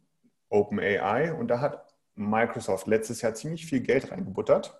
OpenAI, 0.49 1.33
und 1.33 1.47
da 1.49 1.61
hat 1.61 1.86
Microsoft 2.17 2.87
letztes 2.87 3.21
Jahr 3.21 3.33
ziemlich 3.33 3.65
viel 3.65 3.81
Geld 3.81 4.11
reingebuttert, 4.11 4.77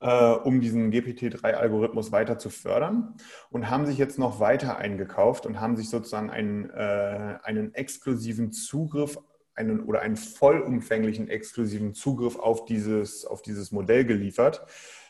äh, 0.00 0.32
um 0.32 0.60
diesen 0.60 0.92
GPT-3-Algorithmus 0.92 2.12
weiter 2.12 2.38
zu 2.38 2.50
fördern 2.50 3.16
und 3.50 3.70
haben 3.70 3.86
sich 3.86 3.98
jetzt 3.98 4.18
noch 4.18 4.40
weiter 4.40 4.76
eingekauft 4.76 5.46
und 5.46 5.60
haben 5.60 5.76
sich 5.76 5.88
sozusagen 5.88 6.30
einen, 6.30 6.70
äh, 6.70 7.38
einen 7.42 7.74
exklusiven 7.74 8.52
Zugriff 8.52 9.18
einen, 9.54 9.84
oder 9.84 10.00
einen 10.00 10.16
vollumfänglichen 10.16 11.28
exklusiven 11.28 11.94
Zugriff 11.94 12.38
auf 12.38 12.64
dieses, 12.64 13.26
auf 13.26 13.42
dieses 13.42 13.70
Modell 13.70 14.04
geliefert, 14.04 14.64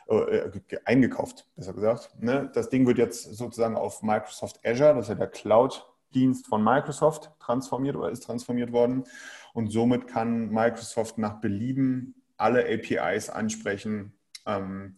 äh, 0.08 0.50
eingekauft, 0.84 1.46
besser 1.54 1.74
gesagt. 1.74 2.10
Ne? 2.20 2.50
Das 2.52 2.68
Ding 2.68 2.86
wird 2.86 2.98
jetzt 2.98 3.22
sozusagen 3.34 3.76
auf 3.76 4.02
Microsoft 4.02 4.60
Azure, 4.64 4.94
das 4.94 5.04
ist 5.04 5.08
ja 5.10 5.14
der 5.14 5.28
Cloud 5.28 5.86
Suchdienst 6.12 6.46
von 6.46 6.62
Microsoft 6.62 7.30
transformiert 7.40 7.96
oder 7.96 8.10
ist 8.10 8.22
transformiert 8.22 8.72
worden. 8.72 9.04
Und 9.52 9.68
somit 9.68 10.06
kann 10.06 10.48
Microsoft 10.50 11.18
nach 11.18 11.40
Belieben 11.40 12.14
alle 12.36 12.64
APIs 12.64 13.30
ansprechen 13.30 14.12
ähm, 14.46 14.96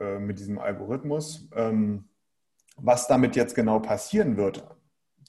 äh, 0.00 0.18
mit 0.18 0.38
diesem 0.38 0.58
Algorithmus. 0.58 1.48
Ähm, 1.54 2.08
was 2.76 3.08
damit 3.08 3.36
jetzt 3.36 3.54
genau 3.54 3.80
passieren 3.80 4.36
wird, 4.36 4.66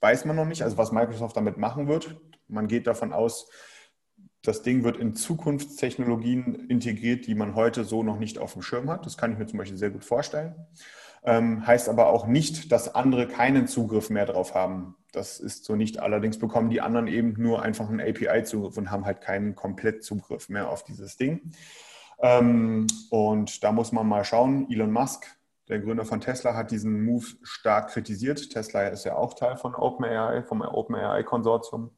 weiß 0.01 0.25
man 0.25 0.35
noch 0.35 0.45
nicht. 0.45 0.63
Also 0.63 0.77
was 0.77 0.91
Microsoft 0.91 1.37
damit 1.37 1.57
machen 1.57 1.87
wird. 1.87 2.19
Man 2.47 2.67
geht 2.67 2.87
davon 2.87 3.13
aus, 3.13 3.49
das 4.41 4.61
Ding 4.61 4.83
wird 4.83 4.97
in 4.97 5.15
Zukunftstechnologien 5.15 6.69
integriert, 6.69 7.27
die 7.27 7.35
man 7.35 7.55
heute 7.55 7.83
so 7.83 8.03
noch 8.03 8.19
nicht 8.19 8.37
auf 8.37 8.53
dem 8.53 8.61
Schirm 8.61 8.89
hat. 8.89 9.05
Das 9.05 9.17
kann 9.17 9.31
ich 9.31 9.37
mir 9.37 9.45
zum 9.45 9.59
Beispiel 9.59 9.77
sehr 9.77 9.89
gut 9.89 10.05
vorstellen. 10.05 10.55
Ähm, 11.23 11.65
heißt 11.65 11.89
aber 11.89 12.07
auch 12.07 12.25
nicht, 12.25 12.71
dass 12.71 12.93
andere 12.95 13.27
keinen 13.27 13.67
Zugriff 13.67 14.09
mehr 14.09 14.25
drauf 14.25 14.55
haben. 14.55 14.95
Das 15.11 15.39
ist 15.39 15.65
so 15.65 15.75
nicht. 15.75 15.99
Allerdings 15.99 16.37
bekommen 16.37 16.69
die 16.69 16.81
anderen 16.81 17.07
eben 17.07 17.33
nur 17.37 17.61
einfach 17.61 17.89
einen 17.89 18.01
API-Zugriff 18.01 18.77
und 18.77 18.91
haben 18.91 19.05
halt 19.05 19.21
keinen 19.21 19.55
Komplettzugriff 19.55 20.49
mehr 20.49 20.69
auf 20.69 20.83
dieses 20.83 21.17
Ding. 21.17 21.51
Ähm, 22.19 22.87
und 23.09 23.63
da 23.63 23.71
muss 23.71 23.91
man 23.91 24.07
mal 24.07 24.23
schauen. 24.23 24.67
Elon 24.69 24.91
Musk, 24.91 25.25
der 25.67 25.79
Gründer 25.79 26.05
von 26.05 26.21
Tesla, 26.21 26.55
hat 26.55 26.71
diesen 26.71 27.03
Move 27.03 27.25
stark 27.43 27.89
kritisiert. 27.89 28.49
Tesla 28.49 28.87
ist 28.87 29.05
ja 29.05 29.15
auch 29.15 29.33
Teil 29.33 29.57
von 29.57 29.75
OpenAI, 29.75 30.43
vom 30.43 30.61
OpenAI-Konsortium. 30.61 31.91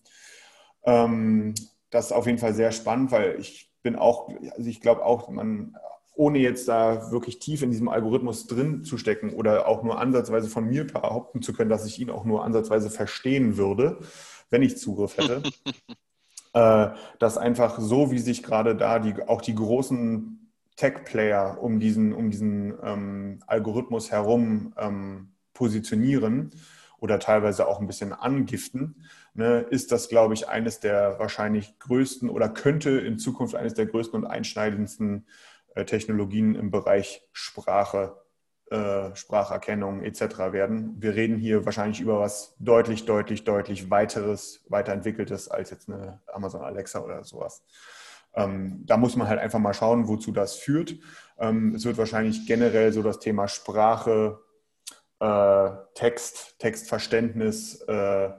Ähm, 0.84 1.56
das 1.90 2.08
ist 2.08 2.12
auf 2.12 2.26
jeden 2.26 2.38
Fall 2.38 2.54
sehr 2.54 2.72
spannend, 2.72 3.12
weil 3.12 3.40
ich 3.40 3.72
bin 3.82 3.96
auch, 3.96 4.30
also 4.56 4.70
ich 4.70 4.82
glaube 4.82 5.06
auch, 5.06 5.30
man, 5.30 5.76
ohne 6.20 6.40
jetzt 6.40 6.68
da 6.68 7.12
wirklich 7.12 7.40
tief 7.40 7.62
in 7.62 7.72
diesem 7.72 7.88
Algorithmus 7.88 8.46
drin 8.46 8.84
zu 8.84 8.98
stecken 8.98 9.30
oder 9.30 9.70
auch 9.70 9.84
nur 9.84 10.00
ansatzweise 10.00 10.50
von 10.50 10.66
mir 10.66 10.86
behaupten 10.86 11.42
zu 11.42 11.54
können, 11.54 11.70
dass 11.70 11.86
ich 11.86 11.98
ihn 11.98 12.10
auch 12.10 12.26
nur 12.26 12.44
ansatzweise 12.44 12.90
verstehen 12.90 13.56
würde, 13.56 14.00
wenn 14.50 14.62
ich 14.62 14.78
Zugriff 14.78 15.18
hätte. 15.18 15.42
äh, 16.54 16.90
dass 17.20 17.38
einfach 17.38 17.80
so, 17.80 18.12
wie 18.12 18.20
sich 18.20 18.44
gerade 18.44 18.76
da 18.76 19.00
die, 19.00 19.14
auch 19.30 19.42
die 19.42 19.56
großen 19.56 20.52
Tech-Player 20.76 21.58
um 21.62 21.80
diesen, 21.80 22.12
um 22.12 22.30
diesen 22.30 22.74
ähm, 22.84 23.40
Algorithmus 23.48 24.12
herum 24.12 24.74
ähm, 24.78 25.30
positionieren 25.54 26.52
oder 27.00 27.20
teilweise 27.20 27.66
auch 27.66 27.80
ein 27.80 27.88
bisschen 27.88 28.12
angiften, 28.12 29.06
ne, 29.36 29.62
ist 29.70 29.94
das, 29.94 30.10
glaube 30.10 30.34
ich, 30.34 30.50
eines 30.50 30.82
der 30.82 31.18
wahrscheinlich 31.18 31.80
größten 31.80 32.30
oder 32.30 32.50
könnte 32.50 32.90
in 32.90 33.20
Zukunft 33.20 33.56
eines 33.56 33.74
der 33.74 33.86
größten 33.86 34.22
und 34.22 34.30
einschneidendsten 34.30 35.26
Technologien 35.86 36.56
im 36.56 36.72
Bereich 36.72 37.28
Sprache, 37.32 38.16
äh, 38.70 39.16
Spracherkennung 39.16 40.04
etc. 40.04 40.22
werden. 40.52 40.96
Wir 41.00 41.16
reden 41.16 41.38
hier 41.38 41.66
wahrscheinlich 41.66 42.02
über 42.02 42.20
was 42.20 42.56
deutlich, 42.60 43.06
deutlich, 43.06 43.44
deutlich 43.44 43.90
weiteres, 43.90 44.64
weiterentwickeltes 44.70 45.48
als 45.48 45.72
jetzt 45.72 45.90
eine 45.90 46.22
Amazon 46.28 46.62
Alexa 46.62 47.00
oder 47.00 47.24
sowas. 47.24 47.64
Ähm, 48.36 48.84
da 48.86 48.98
muss 48.98 49.16
man 49.16 49.28
halt 49.28 49.40
einfach 49.40 49.60
mal 49.60 49.74
schauen, 49.74 50.08
wozu 50.08 50.32
das 50.32 50.56
führt. 50.56 50.96
Ähm, 51.40 51.76
es 51.76 51.86
wird 51.86 51.98
wahrscheinlich 51.98 52.46
generell 52.46 52.94
so 52.94 53.02
das 53.02 53.20
Thema 53.20 53.48
Sprache, 53.48 54.40
äh, 55.20 55.70
Text, 55.96 56.60
Textverständnis 56.60 57.82
äh, 57.88 58.30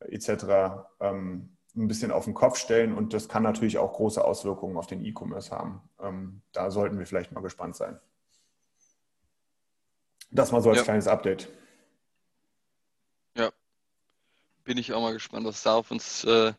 etc. 0.00 0.88
Ähm, 1.00 1.56
ein 1.78 1.88
bisschen 1.88 2.10
auf 2.10 2.24
den 2.24 2.34
Kopf 2.34 2.58
stellen 2.58 2.94
und 2.94 3.14
das 3.14 3.28
kann 3.28 3.42
natürlich 3.42 3.78
auch 3.78 3.92
große 3.94 4.24
Auswirkungen 4.24 4.76
auf 4.76 4.86
den 4.86 5.04
E-Commerce 5.04 5.50
haben. 5.50 5.80
Ähm, 6.00 6.42
da 6.52 6.70
sollten 6.70 6.98
wir 6.98 7.06
vielleicht 7.06 7.32
mal 7.32 7.40
gespannt 7.40 7.76
sein. 7.76 7.98
Das 10.30 10.52
mal 10.52 10.60
so 10.60 10.70
als 10.70 10.78
ja. 10.78 10.84
kleines 10.84 11.06
Update. 11.06 11.48
Ja, 13.36 13.50
bin 14.64 14.76
ich 14.76 14.92
auch 14.92 15.00
mal 15.00 15.14
gespannt, 15.14 15.46
was 15.46 15.62
da 15.62 15.74
auf 15.74 15.90
uns 15.90 16.24
äh, 16.24 16.52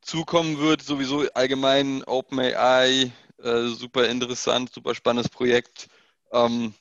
zukommen 0.00 0.58
wird. 0.58 0.82
Sowieso 0.82 1.26
allgemein 1.32 2.04
OpenAI, 2.04 3.10
äh, 3.42 3.66
super 3.66 4.08
interessant, 4.08 4.72
super 4.72 4.94
spannendes 4.94 5.30
Projekt. 5.30 5.88
Ähm, 6.32 6.74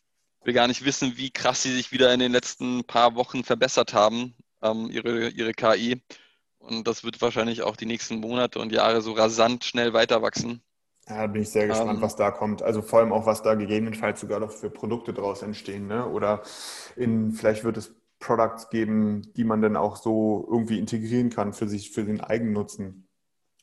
will 0.43 0.53
gar 0.53 0.67
nicht 0.67 0.85
wissen, 0.85 1.17
wie 1.17 1.31
krass 1.31 1.63
sie 1.63 1.73
sich 1.73 1.91
wieder 1.91 2.13
in 2.13 2.19
den 2.19 2.31
letzten 2.31 2.83
paar 2.83 3.15
Wochen 3.15 3.43
verbessert 3.43 3.93
haben, 3.93 4.35
ähm, 4.61 4.89
ihre, 4.91 5.29
ihre 5.29 5.53
KI. 5.53 6.01
Und 6.63 6.87
das 6.87 7.03
wird 7.03 7.21
wahrscheinlich 7.21 7.61
auch 7.61 7.75
die 7.75 7.85
nächsten 7.85 8.19
Monate 8.19 8.59
und 8.59 8.71
Jahre 8.71 9.01
so 9.01 9.11
rasant 9.11 9.63
schnell 9.65 9.93
weiter 9.93 10.21
wachsen. 10.21 10.61
Ja, 11.09 11.17
da 11.17 11.27
bin 11.27 11.41
ich 11.41 11.49
sehr 11.49 11.67
gespannt, 11.67 11.97
ähm, 11.97 12.01
was 12.01 12.15
da 12.15 12.31
kommt. 12.31 12.61
Also 12.61 12.81
vor 12.81 12.99
allem 12.99 13.11
auch, 13.11 13.25
was 13.25 13.41
da 13.41 13.55
gegebenenfalls 13.55 14.21
sogar 14.21 14.39
noch 14.39 14.51
für 14.51 14.69
Produkte 14.69 15.13
daraus 15.13 15.41
entstehen. 15.41 15.87
Ne? 15.87 16.07
Oder 16.07 16.41
in, 16.95 17.33
vielleicht 17.33 17.65
wird 17.65 17.77
es 17.77 17.93
Products 18.19 18.69
geben, 18.69 19.33
die 19.35 19.43
man 19.43 19.61
dann 19.61 19.75
auch 19.75 19.97
so 19.97 20.47
irgendwie 20.49 20.79
integrieren 20.79 21.29
kann 21.29 21.51
für 21.51 21.67
sich, 21.67 21.91
für 21.91 22.05
den 22.05 22.21
Eigennutzen. 22.21 23.07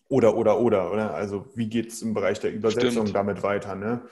Oder, 0.08 0.36
oder, 0.36 0.60
oder, 0.60 0.92
oder? 0.92 1.14
Also 1.14 1.46
wie 1.54 1.68
geht 1.68 1.92
es 1.92 2.02
im 2.02 2.12
Bereich 2.12 2.40
der 2.40 2.52
Übersetzung 2.52 3.06
Stimmt. 3.06 3.14
damit 3.14 3.42
weiter? 3.42 3.74
Ne? 3.74 4.02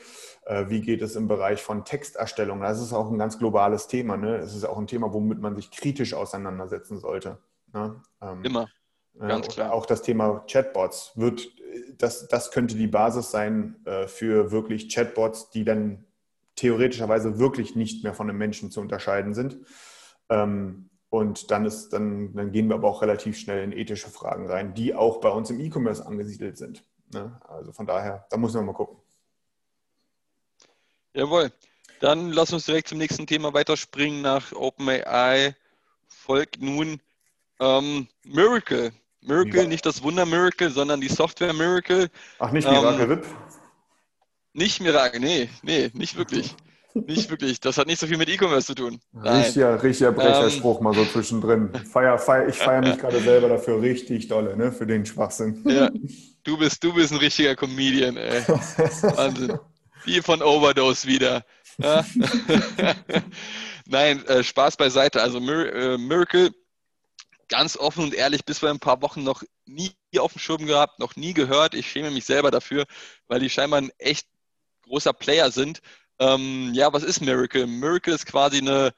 Äh, 0.46 0.70
wie 0.70 0.80
geht 0.80 1.02
es 1.02 1.16
im 1.16 1.28
Bereich 1.28 1.60
von 1.60 1.84
Texterstellung? 1.84 2.60
Das 2.62 2.80
ist 2.80 2.94
auch 2.94 3.10
ein 3.10 3.18
ganz 3.18 3.38
globales 3.38 3.88
Thema. 3.88 4.16
Ne? 4.16 4.36
Es 4.36 4.54
ist 4.54 4.64
auch 4.64 4.78
ein 4.78 4.86
Thema, 4.86 5.12
womit 5.12 5.40
man 5.40 5.54
sich 5.54 5.70
kritisch 5.70 6.14
auseinandersetzen 6.14 6.98
sollte. 6.98 7.38
Ne? 7.74 8.00
Ähm, 8.22 8.44
Immer, 8.44 8.68
ganz 9.18 9.48
klar. 9.48 9.72
Auch 9.72 9.86
das 9.86 10.02
Thema 10.02 10.44
Chatbots 10.50 11.12
wird, 11.16 11.48
das, 11.96 12.28
das 12.28 12.50
könnte 12.50 12.76
die 12.76 12.86
Basis 12.86 13.30
sein 13.30 13.76
äh, 13.84 14.06
für 14.06 14.50
wirklich 14.50 14.94
Chatbots, 14.94 15.50
die 15.50 15.64
dann 15.64 16.04
theoretischerweise 16.56 17.38
wirklich 17.38 17.76
nicht 17.76 18.04
mehr 18.04 18.14
von 18.14 18.28
einem 18.28 18.38
Menschen 18.38 18.70
zu 18.70 18.80
unterscheiden 18.80 19.34
sind. 19.34 19.58
Ähm, 20.28 20.90
und 21.10 21.50
dann, 21.50 21.64
ist, 21.64 21.90
dann, 21.90 22.34
dann 22.34 22.52
gehen 22.52 22.68
wir 22.68 22.74
aber 22.74 22.88
auch 22.88 23.00
relativ 23.00 23.38
schnell 23.38 23.64
in 23.64 23.72
ethische 23.72 24.10
Fragen 24.10 24.46
rein, 24.46 24.74
die 24.74 24.94
auch 24.94 25.20
bei 25.20 25.30
uns 25.30 25.48
im 25.48 25.58
E-Commerce 25.60 26.04
angesiedelt 26.04 26.58
sind. 26.58 26.84
Ne? 27.12 27.40
Also 27.48 27.72
von 27.72 27.86
daher, 27.86 28.26
da 28.28 28.36
muss 28.36 28.52
man 28.52 28.66
mal 28.66 28.74
gucken. 28.74 28.98
Jawohl. 31.14 31.50
Dann 32.00 32.30
lass 32.30 32.52
uns 32.52 32.66
direkt 32.66 32.88
zum 32.88 32.98
nächsten 32.98 33.26
Thema 33.26 33.52
weiterspringen. 33.54 34.20
Nach 34.20 34.52
OpenAI 34.52 35.56
folgt 36.06 36.60
nun 36.60 37.00
ähm, 37.58 38.08
Miracle. 38.24 38.92
Miracle, 39.20 39.68
nicht 39.68 39.84
das 39.84 40.02
Wunder 40.02 40.26
Miracle, 40.26 40.70
sondern 40.70 41.00
die 41.00 41.08
Software 41.08 41.52
Miracle. 41.52 42.08
Ach, 42.38 42.52
nicht 42.52 42.68
Miracle 42.68 43.02
ähm, 43.02 43.10
VIP? 43.10 43.26
Nicht 44.52 44.80
Miracle, 44.80 45.20
nee, 45.20 45.48
nee, 45.62 45.90
nicht 45.94 46.16
wirklich. 46.16 46.54
Nicht 47.06 47.30
wirklich. 47.30 47.60
Das 47.60 47.78
hat 47.78 47.86
nicht 47.86 48.00
so 48.00 48.06
viel 48.06 48.16
mit 48.16 48.28
E-Commerce 48.28 48.66
zu 48.66 48.74
tun. 48.74 48.98
Richtiger, 49.14 49.80
richtiger 49.82 50.12
Brecherspruch 50.12 50.78
ähm, 50.78 50.84
mal 50.84 50.94
so 50.94 51.04
zwischendrin. 51.04 51.70
Feier, 51.90 52.18
feier, 52.18 52.48
ich 52.48 52.56
feiere 52.56 52.80
mich 52.80 52.98
gerade 53.00 53.20
selber 53.20 53.48
dafür 53.48 53.80
richtig 53.80 54.28
dolle, 54.28 54.56
ne, 54.56 54.72
für 54.72 54.86
den 54.86 55.04
Schwachsinn. 55.04 55.62
Ja, 55.66 55.90
du 56.44 56.58
bist, 56.58 56.82
du 56.82 56.92
bist 56.94 57.12
ein 57.12 57.18
richtiger 57.18 57.54
Comedian, 57.54 58.16
ey. 58.16 58.42
Wahnsinn. 58.48 59.58
Wie 60.04 60.20
von 60.22 60.42
Overdose 60.42 61.06
wieder. 61.06 61.44
Ja? 61.76 62.04
Nein, 63.86 64.24
äh, 64.26 64.42
Spaß 64.42 64.76
beiseite. 64.76 65.22
Also 65.22 65.40
Mir 65.40 65.72
äh, 65.72 65.98
Miracle, 65.98 66.50
ganz 67.48 67.76
offen 67.76 68.04
und 68.04 68.14
ehrlich, 68.14 68.44
bis 68.44 68.58
vor 68.58 68.70
ein 68.70 68.78
paar 68.78 69.02
Wochen 69.02 69.24
noch 69.24 69.42
nie 69.66 69.92
auf 70.18 70.32
dem 70.32 70.38
Schirm 70.38 70.66
gehabt, 70.66 70.98
noch 70.98 71.16
nie 71.16 71.34
gehört. 71.34 71.74
Ich 71.74 71.90
schäme 71.90 72.10
mich 72.10 72.24
selber 72.24 72.50
dafür, 72.50 72.86
weil 73.26 73.40
die 73.40 73.50
scheinbar 73.50 73.80
ein 73.80 73.90
echt 73.98 74.28
großer 74.82 75.12
Player 75.12 75.50
sind. 75.50 75.80
Ähm, 76.18 76.72
ja, 76.74 76.92
was 76.92 77.02
ist 77.02 77.20
Miracle? 77.20 77.66
Miracle 77.66 78.14
ist 78.14 78.26
quasi 78.26 78.58
eine 78.58 78.92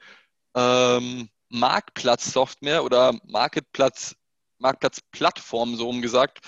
ähm, 0.55 1.29
Marktplatz-Software 1.49 2.83
oder 2.83 3.13
Marketplatz, 3.25 4.15
Marktplatz-Plattform, 4.57 5.75
so 5.75 5.89
umgesagt, 5.89 6.39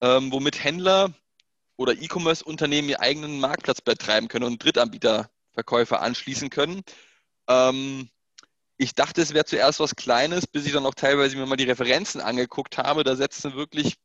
ähm, 0.00 0.30
womit 0.32 0.62
Händler 0.62 1.14
oder 1.76 1.94
E-Commerce-Unternehmen 1.94 2.90
ihren 2.90 3.00
eigenen 3.00 3.40
Marktplatz 3.40 3.80
betreiben 3.80 4.28
können 4.28 4.44
und 4.44 4.62
Drittanbieterverkäufer 4.62 6.00
anschließen 6.00 6.50
können. 6.50 6.82
Ähm, 7.48 8.10
ich 8.80 8.94
dachte, 8.94 9.20
es 9.20 9.34
wäre 9.34 9.44
zuerst 9.44 9.78
was 9.78 9.94
Kleines, 9.94 10.46
bis 10.46 10.64
ich 10.64 10.72
dann 10.72 10.86
auch 10.86 10.94
teilweise 10.94 11.36
mir 11.36 11.44
mal 11.44 11.56
die 11.56 11.64
Referenzen 11.64 12.22
angeguckt 12.22 12.78
habe. 12.78 13.04
Da 13.04 13.14
setzen 13.14 13.54
wirklich 13.54 13.96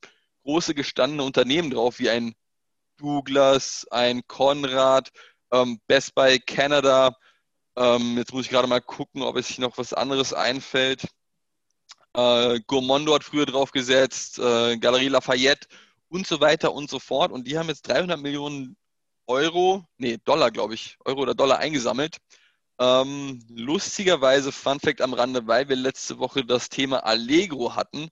große 0.44 0.76
gestandene 0.76 1.24
Unternehmen 1.24 1.72
drauf, 1.72 2.00
wie 2.00 2.10
ein 2.10 2.36
Douglas, 2.98 3.88
ein 3.90 4.28
Konrad, 4.28 5.12
ähm, 5.52 5.80
Best 5.88 6.14
Buy 6.14 6.40
Canada. 6.40 7.16
Ähm, 7.78 8.18
jetzt 8.18 8.34
muss 8.34 8.46
ich 8.46 8.52
gerade 8.52 8.68
mal 8.68 8.82
gucken, 8.82 9.22
ob 9.22 9.38
es 9.38 9.48
sich 9.48 9.60
noch 9.60 9.78
was 9.78 9.94
anderes 9.94 10.34
einfällt. 10.34 11.08
Äh, 12.14 12.60
Gourmando 12.68 13.16
hat 13.16 13.24
früher 13.24 13.46
drauf 13.46 13.72
gesetzt, 13.72 14.40
äh, 14.40 14.78
Galerie 14.78 15.08
Lafayette 15.08 15.70
und 16.10 16.28
so 16.28 16.42
weiter 16.42 16.74
und 16.74 16.90
so 16.90 17.00
fort. 17.00 17.32
Und 17.32 17.48
die 17.48 17.58
haben 17.58 17.70
jetzt 17.70 17.88
300 17.88 18.20
Millionen 18.20 18.76
Euro, 19.26 19.86
nee, 19.98 20.18
Dollar, 20.26 20.52
glaube 20.52 20.74
ich, 20.74 20.98
Euro 21.06 21.22
oder 21.22 21.34
Dollar 21.34 21.60
eingesammelt. 21.60 22.18
Ähm, 22.78 23.40
lustigerweise, 23.50 24.52
Fun 24.52 24.80
Fact 24.80 25.02
am 25.02 25.14
Rande, 25.14 25.48
weil 25.48 25.70
wir 25.70 25.76
letzte 25.76 26.20
Woche 26.20 26.44
das 26.44 26.70
Thema 26.70 27.06
Allegro 27.06 27.76
hatten, 27.76 28.10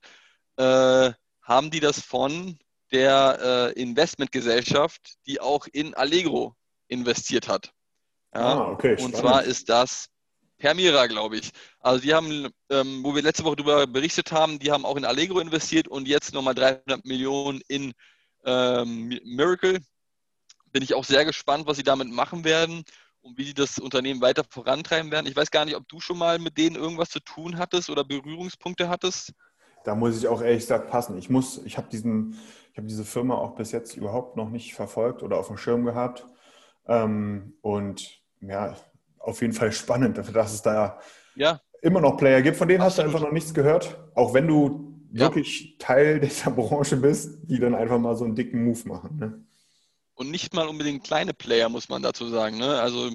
äh, 0.56 1.12
haben 1.42 1.70
die 1.70 1.80
das 1.80 2.00
von 2.00 2.58
der 2.90 3.72
äh, 3.76 3.80
Investmentgesellschaft, 3.80 5.16
die 5.26 5.40
auch 5.40 5.66
in 5.72 5.94
Allegro 5.94 6.54
investiert 6.88 7.48
hat. 7.48 7.72
Ja? 8.34 8.40
Ah, 8.40 8.70
okay, 8.70 8.96
und 9.02 9.14
zwar 9.16 9.42
ist 9.44 9.68
das 9.68 10.08
Permira, 10.56 11.08
glaube 11.08 11.36
ich. 11.36 11.50
Also 11.80 12.00
die 12.00 12.14
haben, 12.14 12.48
ähm, 12.70 13.04
wo 13.04 13.14
wir 13.14 13.22
letzte 13.22 13.44
Woche 13.44 13.56
darüber 13.56 13.86
berichtet 13.86 14.32
haben, 14.32 14.58
die 14.58 14.70
haben 14.70 14.86
auch 14.86 14.96
in 14.96 15.04
Allegro 15.04 15.40
investiert 15.40 15.88
und 15.88 16.08
jetzt 16.08 16.32
nochmal 16.32 16.54
300 16.54 17.04
Millionen 17.04 17.60
in 17.68 17.92
ähm, 18.44 19.20
Miracle. 19.24 19.80
Bin 20.72 20.82
ich 20.82 20.94
auch 20.94 21.04
sehr 21.04 21.24
gespannt, 21.24 21.66
was 21.66 21.76
sie 21.76 21.82
damit 21.82 22.08
machen 22.08 22.44
werden 22.44 22.84
und 23.24 23.38
wie 23.38 23.44
sie 23.44 23.54
das 23.54 23.78
Unternehmen 23.78 24.20
weiter 24.20 24.44
vorantreiben 24.48 25.10
werden. 25.10 25.26
Ich 25.26 25.34
weiß 25.34 25.50
gar 25.50 25.64
nicht, 25.64 25.76
ob 25.76 25.88
du 25.88 25.98
schon 25.98 26.18
mal 26.18 26.38
mit 26.38 26.58
denen 26.58 26.76
irgendwas 26.76 27.08
zu 27.08 27.20
tun 27.20 27.58
hattest 27.58 27.88
oder 27.88 28.04
Berührungspunkte 28.04 28.88
hattest. 28.88 29.32
Da 29.84 29.94
muss 29.94 30.18
ich 30.18 30.28
auch 30.28 30.42
ehrlich 30.42 30.60
gesagt 30.60 30.90
passen. 30.90 31.16
Ich 31.16 31.30
muss, 31.30 31.60
ich 31.64 31.76
habe 31.78 31.88
diesen, 31.90 32.38
ich 32.72 32.76
habe 32.76 32.86
diese 32.86 33.04
Firma 33.04 33.34
auch 33.34 33.54
bis 33.54 33.72
jetzt 33.72 33.96
überhaupt 33.96 34.36
noch 34.36 34.50
nicht 34.50 34.74
verfolgt 34.74 35.22
oder 35.22 35.38
auf 35.38 35.48
dem 35.48 35.56
Schirm 35.56 35.84
gehabt. 35.84 36.26
Ähm, 36.86 37.54
und 37.62 38.20
ja, 38.40 38.76
auf 39.18 39.40
jeden 39.40 39.54
Fall 39.54 39.72
spannend, 39.72 40.18
dass 40.34 40.52
es 40.52 40.62
da 40.62 41.00
ja. 41.34 41.60
immer 41.80 42.00
noch 42.00 42.18
Player 42.18 42.42
gibt. 42.42 42.56
Von 42.56 42.68
denen 42.68 42.82
Absolut. 42.82 42.90
hast 42.90 43.14
du 43.14 43.16
einfach 43.16 43.26
noch 43.26 43.32
nichts 43.32 43.54
gehört. 43.54 43.98
Auch 44.14 44.34
wenn 44.34 44.46
du 44.46 45.00
ja. 45.12 45.20
wirklich 45.20 45.76
Teil 45.78 46.20
dieser 46.20 46.50
Branche 46.50 46.98
bist, 46.98 47.38
die 47.44 47.58
dann 47.58 47.74
einfach 47.74 47.98
mal 47.98 48.16
so 48.16 48.24
einen 48.24 48.34
dicken 48.34 48.64
Move 48.64 48.86
machen. 48.86 49.16
Ne? 49.16 49.44
Und 50.14 50.30
nicht 50.30 50.54
mal 50.54 50.68
unbedingt 50.68 51.04
kleine 51.04 51.34
Player, 51.34 51.68
muss 51.68 51.88
man 51.88 52.02
dazu 52.02 52.28
sagen. 52.28 52.58
Ne? 52.58 52.80
Also 52.80 53.10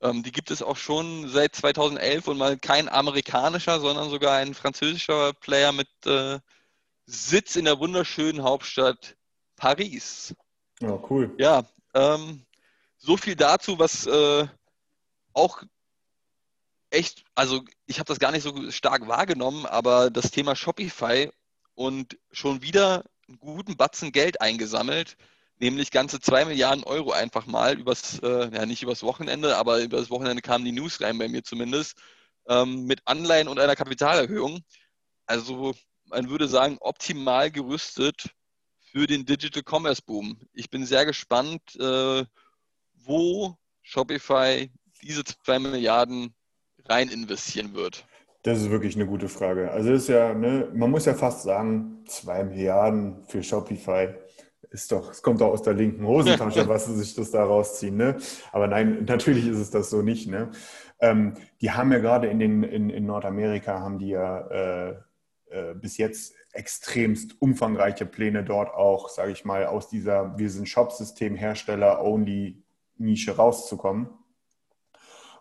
ähm, 0.00 0.22
die 0.22 0.32
gibt 0.32 0.50
es 0.50 0.62
auch 0.62 0.76
schon 0.76 1.28
seit 1.28 1.54
2011 1.56 2.28
und 2.28 2.38
mal 2.38 2.58
kein 2.58 2.88
amerikanischer, 2.88 3.80
sondern 3.80 4.10
sogar 4.10 4.36
ein 4.36 4.54
französischer 4.54 5.32
Player 5.32 5.72
mit 5.72 5.88
äh, 6.04 6.38
Sitz 7.06 7.56
in 7.56 7.64
der 7.64 7.78
wunderschönen 7.78 8.42
Hauptstadt 8.42 9.16
Paris. 9.56 10.34
Ja, 10.80 10.98
cool. 11.08 11.34
Ja, 11.38 11.64
ähm, 11.94 12.44
so 12.98 13.16
viel 13.16 13.36
dazu, 13.36 13.78
was 13.78 14.06
äh, 14.06 14.46
auch 15.32 15.62
echt, 16.90 17.24
also 17.34 17.64
ich 17.86 17.98
habe 17.98 18.06
das 18.06 18.18
gar 18.18 18.32
nicht 18.32 18.42
so 18.42 18.70
stark 18.70 19.08
wahrgenommen, 19.08 19.66
aber 19.66 20.10
das 20.10 20.30
Thema 20.30 20.56
Shopify 20.56 21.30
und 21.74 22.18
schon 22.32 22.62
wieder 22.62 23.04
einen 23.28 23.38
guten 23.38 23.76
Batzen 23.76 24.12
Geld 24.12 24.40
eingesammelt, 24.40 25.16
nämlich 25.58 25.90
ganze 25.90 26.20
2 26.20 26.46
Milliarden 26.46 26.84
Euro 26.84 27.12
einfach 27.12 27.46
mal 27.46 27.78
übers, 27.78 28.18
äh, 28.20 28.50
ja 28.54 28.66
nicht 28.66 28.82
übers 28.82 29.02
Wochenende, 29.02 29.56
aber 29.56 29.80
übers 29.80 30.10
Wochenende 30.10 30.42
kamen 30.42 30.64
die 30.64 30.72
News 30.72 31.00
rein 31.00 31.18
bei 31.18 31.28
mir 31.28 31.42
zumindest, 31.42 31.96
ähm, 32.48 32.84
mit 32.84 33.00
Anleihen 33.04 33.48
und 33.48 33.58
einer 33.58 33.76
Kapitalerhöhung. 33.76 34.60
Also 35.26 35.74
man 36.06 36.28
würde 36.28 36.48
sagen, 36.48 36.76
optimal 36.80 37.50
gerüstet 37.50 38.30
für 38.80 39.06
den 39.06 39.24
Digital 39.24 39.62
Commerce 39.62 40.02
Boom. 40.02 40.38
Ich 40.52 40.70
bin 40.70 40.86
sehr 40.86 41.06
gespannt, 41.06 41.62
äh, 41.76 42.24
wo 42.94 43.56
Shopify 43.82 44.70
diese 45.02 45.24
2 45.24 45.58
Milliarden 45.58 46.34
rein 46.86 47.08
investieren 47.08 47.74
wird. 47.74 48.04
Das 48.42 48.60
ist 48.60 48.70
wirklich 48.70 48.94
eine 48.94 49.06
gute 49.06 49.28
Frage. 49.28 49.70
Also 49.70 49.92
ist 49.92 50.08
ja, 50.08 50.34
ne, 50.34 50.70
man 50.74 50.90
muss 50.90 51.06
ja 51.06 51.14
fast 51.14 51.44
sagen, 51.44 52.04
2 52.06 52.44
Milliarden 52.44 53.24
für 53.26 53.42
Shopify 53.42 54.14
ist 54.74 54.90
doch, 54.90 55.12
es 55.12 55.22
kommt 55.22 55.40
doch 55.40 55.52
aus 55.52 55.62
der 55.62 55.74
linken 55.74 56.04
Hosentasche, 56.04 56.66
was 56.68 56.86
sie 56.86 56.96
sich 56.96 57.14
das 57.14 57.30
da 57.30 57.44
rausziehen. 57.44 57.96
Ne? 57.96 58.16
Aber 58.50 58.66
nein, 58.66 59.04
natürlich 59.06 59.46
ist 59.46 59.58
es 59.58 59.70
das 59.70 59.88
so 59.88 60.02
nicht. 60.02 60.28
Ne? 60.28 60.50
Ähm, 61.00 61.34
die 61.60 61.70
haben 61.70 61.92
ja 61.92 62.00
gerade 62.00 62.26
in, 62.26 62.40
den, 62.40 62.64
in, 62.64 62.90
in 62.90 63.06
Nordamerika, 63.06 63.78
haben 63.78 64.00
die 64.00 64.08
ja 64.08 64.40
äh, 64.48 64.96
äh, 65.50 65.74
bis 65.74 65.96
jetzt 65.96 66.34
extremst 66.52 67.40
umfangreiche 67.40 68.04
Pläne 68.04 68.42
dort 68.42 68.74
auch, 68.74 69.08
sage 69.08 69.30
ich 69.30 69.44
mal, 69.44 69.66
aus 69.66 69.88
dieser, 69.88 70.36
wir 70.38 70.50
sind 70.50 70.68
Shop-System-Hersteller-Only-Nische 70.68 73.36
rauszukommen. 73.36 74.08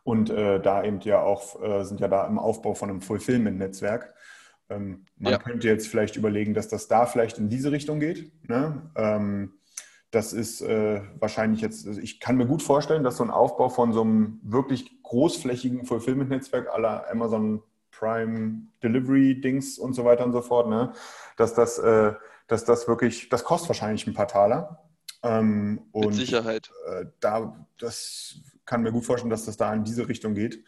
Und 0.04 0.30
äh, 0.30 0.62
da 0.62 0.84
eben 0.84 1.00
ja 1.00 1.24
auch, 1.24 1.60
äh, 1.64 1.84
sind 1.86 2.02
ja 2.02 2.08
da 2.08 2.28
im 2.28 2.38
Aufbau 2.38 2.76
von 2.76 2.92
einem 2.92 3.02
Fulfillment-Netzwerk. 3.02 4.13
Ähm, 4.76 5.06
man 5.18 5.34
ja. 5.34 5.38
könnte 5.40 5.68
jetzt 5.68 5.88
vielleicht 5.88 6.16
überlegen, 6.16 6.54
dass 6.54 6.68
das 6.68 6.88
da 6.88 7.06
vielleicht 7.06 7.38
in 7.38 7.50
diese 7.50 7.72
Richtung 7.72 8.00
geht. 8.00 8.32
Ne? 8.48 8.90
Ähm, 8.96 9.54
das 10.12 10.32
ist 10.32 10.62
äh, 10.62 11.02
wahrscheinlich 11.20 11.62
jetzt, 11.62 11.88
also 11.88 12.00
ich 12.00 12.20
kann 12.20 12.38
mir 12.38 12.46
gut 12.46 12.62
vorstellen, 12.62 13.04
dass 13.04 13.18
so 13.18 13.24
ein 13.24 13.32
Aufbau 13.32 13.70
von 13.70 13.94
so 13.94 14.02
einem 14.02 14.40
wirklich 14.44 15.02
großflächigen 15.02 15.86
Fulfillment-Netzwerk 15.86 16.70
aller 16.72 17.10
Amazon 17.10 17.64
Prime 17.92 18.68
Delivery 18.84 19.40
Dings 19.42 19.80
und 19.80 19.94
so 19.94 20.06
weiter 20.06 20.26
und 20.26 20.34
so 20.34 20.42
fort, 20.42 20.70
ne? 20.70 20.94
dass, 21.38 21.54
das, 21.54 21.80
äh, 21.80 22.14
dass 22.48 22.66
das 22.66 22.88
wirklich, 22.88 23.30
das 23.30 23.44
kostet 23.44 23.70
wahrscheinlich 23.70 24.06
ein 24.06 24.14
paar 24.14 24.28
Taler. 24.28 24.84
Ähm, 25.24 25.82
Mit 25.94 26.14
Sicherheit. 26.14 26.70
Äh, 26.88 27.06
da, 27.20 27.66
das 27.80 28.36
kann 28.66 28.84
mir 28.84 28.92
gut 28.92 29.06
vorstellen, 29.06 29.32
dass 29.32 29.46
das 29.46 29.58
da 29.58 29.74
in 29.74 29.84
diese 29.84 30.08
Richtung 30.08 30.36
geht. 30.36 30.64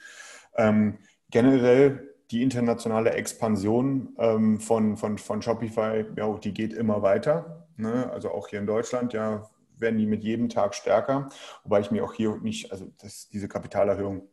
Ähm, 0.55 0.99
generell 1.29 2.14
die 2.31 2.41
internationale 2.41 3.11
Expansion 3.11 4.15
ähm, 4.17 4.59
von, 4.59 4.97
von, 4.97 5.17
von 5.17 5.41
Shopify, 5.41 6.05
ja, 6.15 6.37
die 6.37 6.53
geht 6.53 6.73
immer 6.73 7.01
weiter. 7.01 7.67
Ne? 7.77 8.09
Also 8.11 8.31
auch 8.31 8.47
hier 8.47 8.59
in 8.59 8.67
Deutschland, 8.67 9.13
ja, 9.13 9.49
werden 9.77 9.99
die 9.99 10.05
mit 10.05 10.23
jedem 10.23 10.49
Tag 10.49 10.73
stärker. 10.73 11.29
Wobei 11.63 11.81
ich 11.81 11.91
mir 11.91 12.03
auch 12.03 12.13
hier 12.13 12.37
nicht, 12.37 12.71
also 12.71 12.91
das, 13.01 13.27
diese 13.29 13.47
Kapitalerhöhung, 13.47 14.27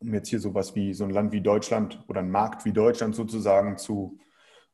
um 0.00 0.14
jetzt 0.14 0.28
hier 0.28 0.40
sowas 0.40 0.74
wie 0.74 0.94
so 0.94 1.04
ein 1.04 1.10
Land 1.10 1.32
wie 1.32 1.40
Deutschland 1.40 2.02
oder 2.08 2.20
ein 2.20 2.30
Markt 2.30 2.64
wie 2.64 2.72
Deutschland 2.72 3.14
sozusagen 3.14 3.78
zu 3.78 4.18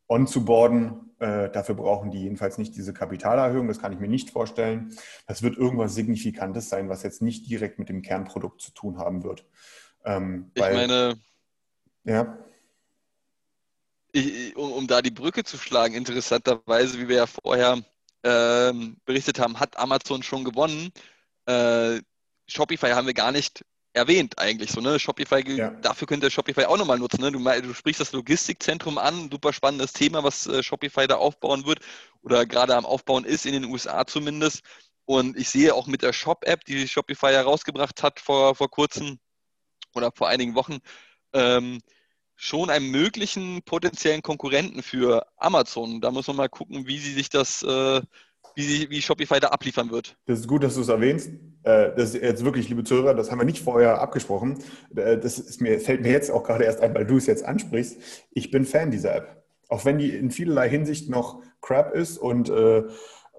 on-zu-boarden, 0.09 1.09
äh, 1.19 1.51
dafür 1.51 1.75
brauchen 1.75 2.11
die 2.11 2.23
jedenfalls 2.23 2.57
nicht 2.57 2.75
diese 2.77 2.95
Kapitalerhöhung, 2.95 3.69
das 3.69 3.79
kann 3.79 3.93
ich 3.93 3.99
mir 3.99 4.09
nicht 4.09 4.31
vorstellen. 4.31 4.95
Das 5.27 5.43
wird 5.43 5.59
irgendwas 5.59 5.95
Signifikantes 5.95 6.71
sein, 6.71 6.89
was 6.89 7.03
jetzt 7.03 7.21
nicht 7.21 7.51
direkt 7.51 7.79
mit 7.79 7.91
dem 7.91 8.01
Kernprodukt 8.01 8.63
zu 8.63 8.73
tun 8.73 8.99
haben 8.99 9.23
wird. 9.23 9.45
Ähm, 10.05 10.51
ich 10.55 10.63
meine, 10.63 11.17
ja. 12.05 12.39
Ich, 14.13 14.57
um, 14.57 14.73
um, 14.73 14.87
da 14.87 15.03
die 15.03 15.11
Brücke 15.11 15.45
zu 15.45 15.59
schlagen, 15.59 15.95
interessanterweise, 15.95 16.99
wie 16.99 17.09
wir 17.09 17.17
ja 17.17 17.27
vorher 17.27 17.83
ähm, 18.25 18.97
berichtet 19.05 19.39
haben, 19.39 19.61
hat 19.61 19.79
Amazon 19.79 20.23
schon 20.23 20.45
gewonnen. 20.45 20.91
Äh, 21.47 22.01
Shopify 22.47 22.91
haben 22.91 23.07
wir 23.07 23.15
gar 23.15 23.33
nicht 23.33 23.65
erwähnt 23.93 24.39
eigentlich 24.39 24.71
so, 24.71 24.81
ne? 24.81 24.99
Shopify, 24.99 25.43
ja. 25.47 25.71
dafür 25.71 26.07
könnte 26.07 26.31
Shopify 26.31 26.65
auch 26.65 26.77
nochmal 26.77 26.99
nutzen. 26.99 27.21
Ne? 27.21 27.33
Du, 27.33 27.39
du, 27.39 27.75
sprichst 27.75 28.01
das 28.01 28.13
Logistikzentrum 28.13 28.99
an, 28.99 29.31
super 29.31 29.53
spannendes 29.53 29.93
Thema, 29.93 30.23
was 30.23 30.47
äh, 30.47 30.63
Shopify 30.63 31.07
da 31.07 31.17
aufbauen 31.17 31.67
wird 31.67 31.81
oder 32.23 32.47
gerade 32.47 32.77
am 32.77 32.87
Aufbauen 32.87 33.25
ist, 33.25 33.47
in 33.47 33.53
den 33.53 33.65
USA 33.65 34.07
zumindest. 34.07 34.63
Und 35.05 35.37
ich 35.39 35.49
sehe 35.49 35.75
auch 35.75 35.87
mit 35.87 36.03
der 36.03 36.13
Shop-App, 36.13 36.65
die 36.65 36.87
Shopify 36.87 37.33
herausgebracht 37.33 38.03
hat 38.03 38.21
vor, 38.21 38.55
vor 38.55 38.71
kurzem 38.71 39.19
oder 39.95 40.13
vor 40.13 40.29
einigen 40.29 40.55
Wochen, 40.55 40.79
ähm, 41.33 41.81
schon 42.41 42.71
einen 42.71 42.91
möglichen 42.91 43.63
potenziellen 43.65 44.23
Konkurrenten 44.23 44.83
für 44.83 45.27
Amazon. 45.37 46.01
Da 46.01 46.13
muss 46.13 46.29
man 46.29 46.37
mal 46.37 46.49
gucken, 46.49 46.87
wie 46.87 46.99
sie 46.99 47.13
sich 47.13 47.29
das, 47.29 47.65
äh, 47.65 48.01
wie, 48.55 48.63
sie, 48.63 48.91
wie 48.91 49.03
Shopify 49.03 49.41
da 49.41 49.49
abliefern 49.49 49.91
wird. 49.91 50.17
Das 50.27 50.39
ist 50.39 50.49
gut, 50.49 50.63
dass 50.63 50.77
du 50.77 50.83
es 50.83 50.89
erwähnst. 50.89 51.31
Äh, 51.65 51.95
das 51.97 52.15
ist 52.15 52.23
jetzt 52.23 52.45
wirklich, 52.45 52.69
liebe 52.69 52.85
Zuhörer, 52.85 53.15
das 53.15 53.31
haben 53.31 53.39
wir 53.39 53.45
nicht 53.45 53.63
vorher 53.63 54.01
abgesprochen. 54.01 54.63
Äh, 54.95 55.19
das 55.19 55.59
mir, 55.59 55.81
fällt 55.81 56.03
mir 56.03 56.13
jetzt 56.13 56.31
auch 56.31 56.45
gerade 56.45 56.65
erst 56.65 56.81
ein, 56.81 56.95
weil 56.95 57.07
du 57.07 57.17
es 57.17 57.27
jetzt 57.27 57.45
ansprichst. 57.45 57.99
Ich 58.31 58.53
bin 58.53 58.65
Fan 58.65 58.93
dieser 58.93 59.17
App. 59.17 59.45
Auch 59.69 59.85
wenn 59.85 59.99
die 59.99 60.11
in 60.11 60.31
vielerlei 60.31 60.69
Hinsicht 60.69 61.11
noch 61.11 61.43
crap 61.61 61.93
ist 61.93 62.19
und, 62.19 62.49
äh, 62.51 62.85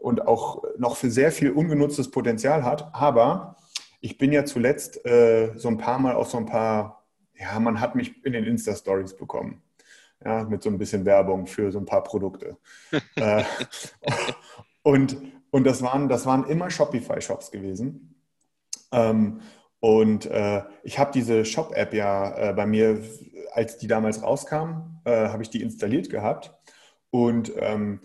und 0.02 0.28
auch 0.28 0.64
noch 0.78 0.98
für 0.98 1.10
sehr 1.10 1.32
viel 1.32 1.52
ungenutztes 1.52 2.12
Potenzial 2.12 2.66
hat. 2.66 2.94
Aber 2.94 3.56
ich 4.02 4.18
bin 4.18 4.32
ja 4.32 4.46
zuletzt 4.46 5.02
so 5.04 5.68
ein 5.68 5.78
paar 5.78 6.00
Mal 6.00 6.16
auf 6.16 6.30
so 6.30 6.38
ein 6.38 6.46
paar 6.46 6.99
ja, 7.40 7.60
man 7.60 7.80
hat 7.80 7.96
mich 7.96 8.24
in 8.26 8.34
den 8.34 8.44
Insta-Stories 8.46 9.16
bekommen. 9.16 9.62
Ja, 10.24 10.44
mit 10.44 10.62
so 10.62 10.70
ein 10.70 10.78
bisschen 10.78 11.06
Werbung 11.06 11.48
für 11.48 11.72
so 11.72 11.80
ein 11.80 11.86
paar 11.86 12.04
Produkte. 12.04 12.58
äh, 13.16 13.44
und, 14.84 15.18
und 15.50 15.64
das 15.64 15.82
waren, 15.82 16.10
das 16.10 16.26
waren 16.26 16.46
immer 16.46 16.70
Shopify-Shops 16.70 17.52
gewesen. 17.52 18.22
Ähm, 18.92 19.40
und 19.80 20.26
äh, 20.26 20.64
ich 20.84 21.00
habe 21.00 21.12
diese 21.14 21.46
Shop-App 21.46 21.94
ja 21.94 22.50
äh, 22.50 22.54
bei 22.54 22.66
mir, 22.66 23.02
als 23.54 23.78
die 23.78 23.88
damals 23.88 24.22
rauskam, 24.22 25.00
äh, 25.06 25.30
habe 25.30 25.42
ich 25.42 25.50
die 25.50 25.62
installiert 25.62 26.10
gehabt. 26.10 26.54
Und 27.12 27.54
ähm, 27.56 28.02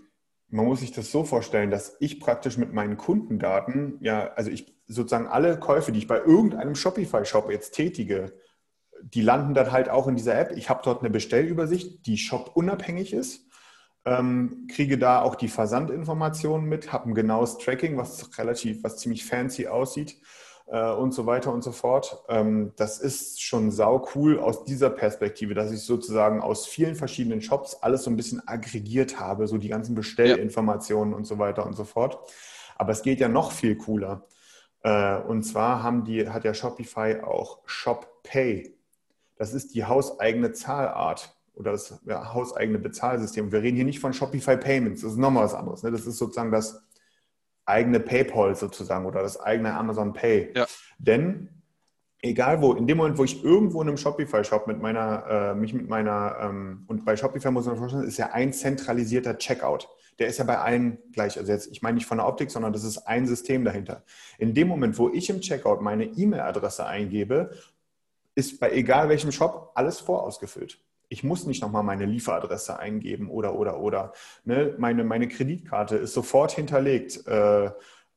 man 0.48 0.66
muss 0.66 0.80
sich 0.80 0.92
das 0.92 1.10
so 1.10 1.24
vorstellen, 1.24 1.72
dass 1.72 1.96
ich 1.98 2.20
praktisch 2.20 2.56
mit 2.58 2.72
meinen 2.72 2.96
Kundendaten, 2.96 3.98
ja, 4.00 4.32
also 4.34 4.52
ich 4.52 4.72
sozusagen 4.86 5.26
alle 5.26 5.58
Käufe, 5.58 5.90
die 5.90 5.98
ich 5.98 6.06
bei 6.06 6.18
irgendeinem 6.18 6.76
Shopify-Shop 6.76 7.50
jetzt 7.50 7.72
tätige, 7.72 8.32
die 9.12 9.22
landen 9.22 9.54
dann 9.54 9.72
halt 9.72 9.88
auch 9.88 10.06
in 10.06 10.16
dieser 10.16 10.38
App. 10.38 10.52
Ich 10.56 10.70
habe 10.70 10.80
dort 10.84 11.00
eine 11.00 11.10
Bestellübersicht, 11.10 12.06
die 12.06 12.16
shop-unabhängig 12.16 13.12
ist, 13.12 13.46
ähm, 14.04 14.66
kriege 14.70 14.98
da 14.98 15.22
auch 15.22 15.34
die 15.34 15.48
Versandinformationen 15.48 16.68
mit, 16.68 16.92
habe 16.92 17.10
ein 17.10 17.14
genaues 17.14 17.58
Tracking, 17.58 17.96
was 17.96 18.38
relativ, 18.38 18.82
was 18.82 18.96
ziemlich 18.98 19.24
fancy 19.24 19.66
aussieht 19.66 20.20
äh, 20.66 20.90
und 20.90 21.12
so 21.12 21.26
weiter 21.26 21.52
und 21.52 21.62
so 21.62 21.72
fort. 21.72 22.24
Ähm, 22.28 22.72
das 22.76 22.98
ist 22.98 23.42
schon 23.42 23.70
sau 23.70 24.06
cool 24.14 24.38
aus 24.38 24.64
dieser 24.64 24.90
Perspektive, 24.90 25.54
dass 25.54 25.72
ich 25.72 25.80
sozusagen 25.80 26.40
aus 26.40 26.66
vielen 26.66 26.94
verschiedenen 26.94 27.40
Shops 27.40 27.76
alles 27.82 28.04
so 28.04 28.10
ein 28.10 28.16
bisschen 28.16 28.46
aggregiert 28.46 29.20
habe, 29.20 29.46
so 29.46 29.58
die 29.58 29.68
ganzen 29.68 29.94
Bestellinformationen 29.94 31.12
ja. 31.12 31.16
und 31.16 31.24
so 31.24 31.38
weiter 31.38 31.66
und 31.66 31.74
so 31.74 31.84
fort. 31.84 32.18
Aber 32.76 32.92
es 32.92 33.02
geht 33.02 33.20
ja 33.20 33.28
noch 33.28 33.52
viel 33.52 33.76
cooler. 33.76 34.26
Äh, 34.82 35.16
und 35.16 35.44
zwar 35.44 35.82
haben 35.82 36.04
die, 36.04 36.28
hat 36.28 36.44
ja 36.44 36.52
Shopify 36.52 37.20
auch 37.22 37.60
Shop 37.64 38.22
Pay 38.22 38.74
das 39.36 39.54
ist 39.54 39.74
die 39.74 39.84
hauseigene 39.84 40.52
Zahlart 40.52 41.36
oder 41.54 41.72
das 41.72 42.00
ja, 42.06 42.32
hauseigene 42.34 42.78
Bezahlsystem. 42.78 43.52
Wir 43.52 43.62
reden 43.62 43.76
hier 43.76 43.84
nicht 43.84 44.00
von 44.00 44.12
Shopify 44.12 44.56
Payments, 44.56 45.02
das 45.02 45.12
ist 45.12 45.18
nochmal 45.18 45.44
was 45.44 45.54
anderes. 45.54 45.82
Ne? 45.82 45.90
Das 45.90 46.06
ist 46.06 46.18
sozusagen 46.18 46.50
das 46.50 46.82
eigene 47.64 48.00
PayPal 48.00 48.54
sozusagen 48.54 49.06
oder 49.06 49.22
das 49.22 49.40
eigene 49.40 49.74
Amazon 49.74 50.12
Pay. 50.12 50.52
Ja. 50.54 50.66
Denn 50.98 51.48
egal 52.24 52.60
wo, 52.62 52.72
in 52.72 52.86
dem 52.86 52.96
Moment, 52.96 53.18
wo 53.18 53.24
ich 53.24 53.44
irgendwo 53.44 53.82
in 53.82 53.88
einem 53.88 53.96
Shopify-Shop 53.96 54.66
mit 54.66 54.80
meiner, 54.80 55.26
äh, 55.26 55.54
mich 55.54 55.74
mit 55.74 55.88
meiner, 55.88 56.36
ähm, 56.40 56.84
und 56.86 57.04
bei 57.04 57.16
Shopify 57.16 57.50
muss 57.50 57.66
man 57.66 57.76
vorstellen, 57.76 58.04
ist 58.04 58.18
ja 58.18 58.32
ein 58.32 58.52
zentralisierter 58.52 59.38
Checkout. 59.38 59.88
Der 60.18 60.28
ist 60.28 60.38
ja 60.38 60.44
bei 60.44 60.58
allen 60.58 60.98
gleich. 61.12 61.38
Also 61.38 61.50
jetzt, 61.50 61.70
ich 61.72 61.82
meine 61.82 61.96
nicht 61.96 62.06
von 62.06 62.18
der 62.18 62.26
Optik, 62.26 62.50
sondern 62.50 62.72
das 62.72 62.84
ist 62.84 62.98
ein 62.98 63.26
System 63.26 63.64
dahinter. 63.64 64.04
In 64.38 64.54
dem 64.54 64.68
Moment, 64.68 64.96
wo 64.98 65.10
ich 65.10 65.28
im 65.28 65.40
Checkout 65.40 65.80
meine 65.80 66.04
E-Mail-Adresse 66.04 66.86
eingebe, 66.86 67.50
ist 68.34 68.60
bei 68.60 68.72
egal 68.72 69.08
welchem 69.08 69.32
Shop 69.32 69.72
alles 69.74 70.00
vorausgefüllt. 70.00 70.80
Ich 71.08 71.22
muss 71.22 71.46
nicht 71.46 71.62
nochmal 71.62 71.82
meine 71.82 72.06
Lieferadresse 72.06 72.78
eingeben 72.78 73.30
oder, 73.30 73.54
oder, 73.54 73.78
oder. 73.78 74.12
Ne? 74.44 74.74
Meine, 74.78 75.04
meine 75.04 75.28
Kreditkarte 75.28 75.96
ist 75.96 76.14
sofort 76.14 76.52
hinterlegt. 76.52 77.26
Äh, 77.26 77.70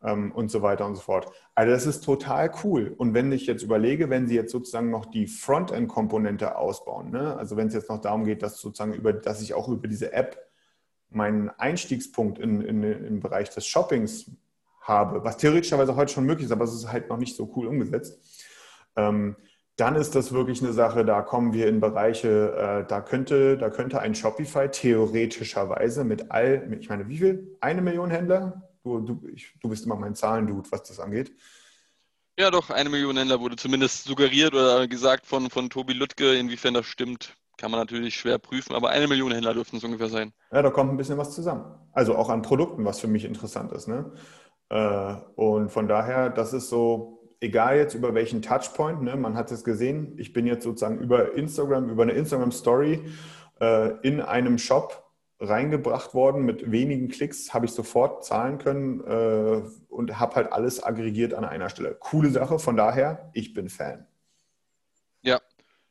ähm, 0.04 0.32
und 0.32 0.50
so 0.50 0.62
weiter 0.62 0.86
und 0.86 0.96
so 0.96 1.02
fort. 1.02 1.32
Also 1.56 1.72
das 1.72 1.86
ist 1.86 2.04
total 2.04 2.52
cool. 2.64 2.94
Und 2.98 3.14
wenn 3.14 3.32
ich 3.32 3.48
jetzt 3.48 3.64
überlege, 3.64 4.10
wenn 4.10 4.28
Sie 4.28 4.36
jetzt 4.36 4.52
sozusagen 4.52 4.90
noch 4.90 5.06
die 5.06 5.28
Frontend-Komponente 5.28 6.56
ausbauen, 6.56 7.12
ne? 7.12 7.36
also 7.36 7.58
wenn 7.58 7.68
es 7.68 7.74
jetzt 7.74 7.90
noch 7.90 8.00
darum 8.00 8.26
geht, 8.26 8.44
dass 8.44 8.60
sozusagen 8.60 8.94
über, 8.94 9.14
dass 9.14 9.42
ich 9.42 9.54
auch 9.54 9.68
über 9.68 9.88
diese 9.88 10.14
App 10.14 10.38
meinen 11.10 11.50
Einstiegspunkt 11.50 12.38
in, 12.38 12.62
in, 12.62 12.84
im 12.84 13.20
Bereich 13.20 13.50
des 13.50 13.66
Shoppings 13.66 14.30
habe, 14.82 15.24
was 15.24 15.38
theoretischerweise 15.38 15.96
heute 15.96 16.14
schon 16.14 16.26
möglich 16.26 16.46
ist, 16.46 16.52
aber 16.52 16.66
es 16.66 16.74
ist 16.74 16.92
halt 16.92 17.10
noch 17.10 17.18
nicht 17.18 17.36
so 17.36 17.52
cool 17.56 17.68
umgesetzt. 17.68 18.20
Ähm, 18.96 19.36
dann 19.78 19.96
ist 19.96 20.16
das 20.16 20.32
wirklich 20.32 20.62
eine 20.62 20.74
Sache, 20.74 21.06
da 21.06 21.22
kommen 21.22 21.54
wir 21.54 21.68
in 21.68 21.80
Bereiche, 21.80 22.84
äh, 22.84 22.88
da, 22.88 23.02
könnte, 23.02 23.58
da 23.58 23.70
könnte 23.70 24.00
ein 24.00 24.16
Shopify 24.16 24.70
theoretischerweise 24.70 26.04
mit 26.04 26.32
all, 26.32 26.68
ich 26.80 26.90
meine, 26.90 27.08
wie 27.08 27.20
viel? 27.20 27.58
Eine 27.62 27.82
Million 27.82 28.10
Händler? 28.10 28.64
Du, 28.84 29.00
du, 29.02 29.28
ich, 29.34 29.54
du 29.62 29.70
bist 29.70 29.86
immer 29.86 29.96
mein 29.96 30.16
Zahlendude, 30.16 30.68
was 30.72 30.84
das 30.84 31.00
angeht. 31.00 31.32
Ja, 32.40 32.50
doch, 32.50 32.72
eine 32.72 32.90
Million 32.90 33.18
Händler 33.18 33.40
wurde 33.40 33.56
zumindest 33.56 34.06
suggeriert 34.06 34.54
oder 34.54 34.88
gesagt 34.88 35.28
von, 35.28 35.50
von 35.52 35.70
Tobi 35.70 35.94
Lüttke. 35.94 36.36
Inwiefern 36.36 36.74
das 36.74 36.88
stimmt, 36.88 37.36
kann 37.58 37.70
man 37.70 37.80
natürlich 37.80 38.16
schwer 38.16 38.40
prüfen, 38.40 38.76
aber 38.76 38.90
eine 38.90 39.08
Million 39.08 39.32
Händler 39.32 39.54
dürften 39.54 39.78
es 39.78 39.84
ungefähr 39.84 40.10
sein. 40.10 40.34
Ja, 40.52 40.64
da 40.64 40.72
kommt 40.72 40.92
ein 40.92 40.98
bisschen 40.98 41.18
was 41.20 41.36
zusammen. 41.36 41.66
Also 41.94 42.16
auch 42.16 42.30
an 42.30 42.42
Produkten, 42.42 42.84
was 42.84 43.00
für 43.00 43.08
mich 43.08 43.26
interessant 43.26 43.72
ist. 43.74 43.88
Ne? 43.88 44.12
Äh, 44.70 45.16
und 45.36 45.70
von 45.70 45.88
daher, 45.88 46.30
das 46.30 46.54
ist 46.54 46.70
so, 46.70 47.17
egal 47.40 47.78
jetzt 47.78 47.94
über 47.94 48.14
welchen 48.14 48.42
Touchpoint, 48.42 49.02
ne? 49.04 49.16
man 49.16 49.36
hat 49.36 49.52
es 49.52 49.64
gesehen, 49.64 50.14
ich 50.18 50.34
bin 50.34 50.48
jetzt 50.48 50.64
sozusagen 50.64 51.00
über 51.00 51.34
Instagram, 51.34 51.90
über 51.90 52.04
eine 52.04 52.14
Instagram-Story 52.14 53.02
äh, 53.60 53.90
in 54.02 54.22
einem 54.22 54.58
Shop 54.58 55.04
reingebracht 55.40 56.14
worden. 56.14 56.44
Mit 56.44 56.72
wenigen 56.72 57.10
Klicks 57.10 57.54
habe 57.54 57.66
ich 57.66 57.72
sofort 57.72 58.26
zahlen 58.26 58.58
können 58.58 59.02
äh, 59.02 59.62
und 59.90 60.20
habe 60.20 60.36
halt 60.36 60.52
alles 60.52 60.84
aggregiert 60.84 61.34
an 61.34 61.46
einer 61.46 61.70
Stelle. 61.70 61.96
Coole 62.00 62.32
Sache, 62.32 62.60
von 62.60 62.76
daher, 62.76 63.30
ich 63.34 63.54
bin 63.54 63.70
Fan. 63.70 64.08
Ja. 65.22 65.42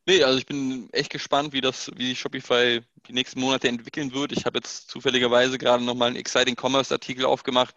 Nee, 0.09 0.23
also 0.23 0.39
ich 0.39 0.47
bin 0.47 0.89
echt 0.93 1.11
gespannt, 1.11 1.53
wie 1.53 1.61
das, 1.61 1.91
wie 1.97 2.15
Shopify 2.15 2.81
die 3.09 3.13
nächsten 3.13 3.41
Monate 3.41 3.67
entwickeln 3.67 4.15
wird. 4.15 4.31
Ich 4.31 4.47
habe 4.47 4.59
jetzt 4.59 4.89
zufälligerweise 4.89 5.59
gerade 5.59 5.83
nochmal 5.83 6.09
einen 6.09 6.17
Exciting 6.17 6.57
Commerce 6.57 6.95
Artikel 6.95 7.25
aufgemacht, 7.25 7.75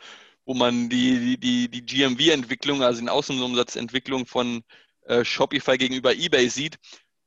wo 0.50 0.56
man 0.56 0.90
die, 0.90 1.38
die, 1.38 1.70
die 1.70 1.86
GMV-Entwicklung, 1.86 2.82
also 2.82 3.00
den 3.02 3.08
Außenumsatzentwicklung 3.08 4.26
von 4.26 4.64
äh, 5.06 5.24
Shopify 5.24 5.78
gegenüber 5.78 6.16
eBay 6.16 6.50
sieht. 6.50 6.78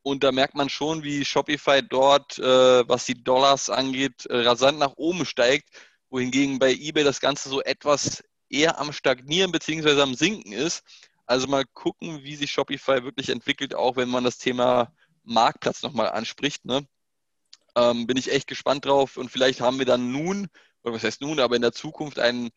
Und 0.02 0.24
da 0.24 0.32
merkt 0.32 0.56
man 0.56 0.68
schon, 0.68 1.04
wie 1.04 1.24
Shopify 1.24 1.84
dort, 1.88 2.40
äh, 2.40 2.88
was 2.88 3.06
die 3.06 3.22
Dollars 3.22 3.70
angeht, 3.70 4.26
äh, 4.26 4.38
rasant 4.38 4.80
nach 4.80 4.94
oben 4.96 5.24
steigt, 5.24 5.68
wohingegen 6.10 6.58
bei 6.58 6.72
eBay 6.72 7.04
das 7.04 7.20
Ganze 7.20 7.48
so 7.48 7.62
etwas 7.62 8.24
eher 8.50 8.80
am 8.80 8.92
Stagnieren 8.92 9.52
bzw. 9.52 10.00
am 10.00 10.16
Sinken 10.16 10.50
ist. 10.50 10.82
Also 11.24 11.46
mal 11.46 11.64
gucken, 11.74 12.24
wie 12.24 12.34
sich 12.34 12.50
Shopify 12.50 13.04
wirklich 13.04 13.28
entwickelt, 13.28 13.72
auch 13.72 13.94
wenn 13.94 14.08
man 14.08 14.24
das 14.24 14.38
Thema 14.38 14.92
Marktplatz 15.22 15.84
nochmal 15.84 16.08
anspricht. 16.08 16.64
Ne? 16.64 16.88
Ähm, 17.76 18.08
bin 18.08 18.16
ich 18.16 18.32
echt 18.32 18.48
gespannt 18.48 18.84
drauf 18.84 19.16
und 19.16 19.30
vielleicht 19.30 19.60
haben 19.60 19.78
wir 19.78 19.86
dann 19.86 20.10
nun, 20.10 20.48
oder 20.82 20.94
was 20.94 21.04
heißt 21.04 21.20
nun, 21.20 21.38
aber 21.38 21.54
in 21.54 21.62
der 21.62 21.70
Zukunft 21.72 22.18
einen 22.18 22.50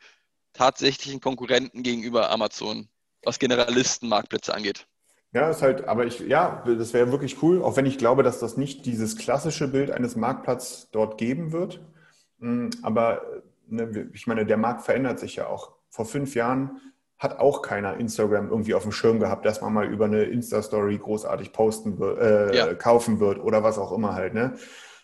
tatsächlichen 0.55 1.21
Konkurrenten 1.21 1.83
gegenüber 1.83 2.31
Amazon, 2.31 2.87
was 3.23 3.39
Generalisten-Marktplätze 3.39 4.53
angeht. 4.53 4.87
Ja, 5.33 5.49
ist 5.49 5.61
halt, 5.61 5.87
aber 5.87 6.05
ich, 6.05 6.19
ja, 6.21 6.63
das 6.65 6.93
wäre 6.93 7.11
wirklich 7.11 7.43
cool, 7.43 7.61
auch 7.61 7.75
wenn 7.75 7.85
ich 7.85 7.97
glaube, 7.97 8.23
dass 8.23 8.39
das 8.39 8.55
nicht 8.55 8.85
dieses 8.85 9.17
klassische 9.17 9.67
Bild 9.67 9.91
eines 9.91 10.15
Marktplatzes 10.15 10.89
dort 10.91 11.17
geben 11.17 11.51
wird. 11.51 11.81
Mm, 12.37 12.69
aber 12.83 13.21
ne, 13.67 14.09
ich 14.13 14.27
meine, 14.27 14.45
der 14.45 14.55
Markt 14.55 14.83
verändert 14.83 15.19
sich 15.19 15.35
ja 15.35 15.47
auch. 15.47 15.73
Vor 15.89 16.05
fünf 16.05 16.35
Jahren 16.35 16.79
hat 17.17 17.39
auch 17.39 17.61
keiner 17.61 17.97
Instagram 17.97 18.49
irgendwie 18.49 18.73
auf 18.75 18.83
dem 18.83 18.91
Schirm 18.91 19.19
gehabt, 19.19 19.45
dass 19.45 19.61
man 19.61 19.73
mal 19.73 19.85
über 19.85 20.05
eine 20.05 20.23
Insta-Story 20.23 20.97
großartig 20.97 21.51
posten 21.51 22.01
äh, 22.01 22.55
ja. 22.55 22.73
kaufen 22.73 23.19
wird 23.19 23.39
oder 23.39 23.63
was 23.63 23.77
auch 23.77 23.91
immer 23.91 24.13
halt. 24.13 24.33
Ne? 24.33 24.53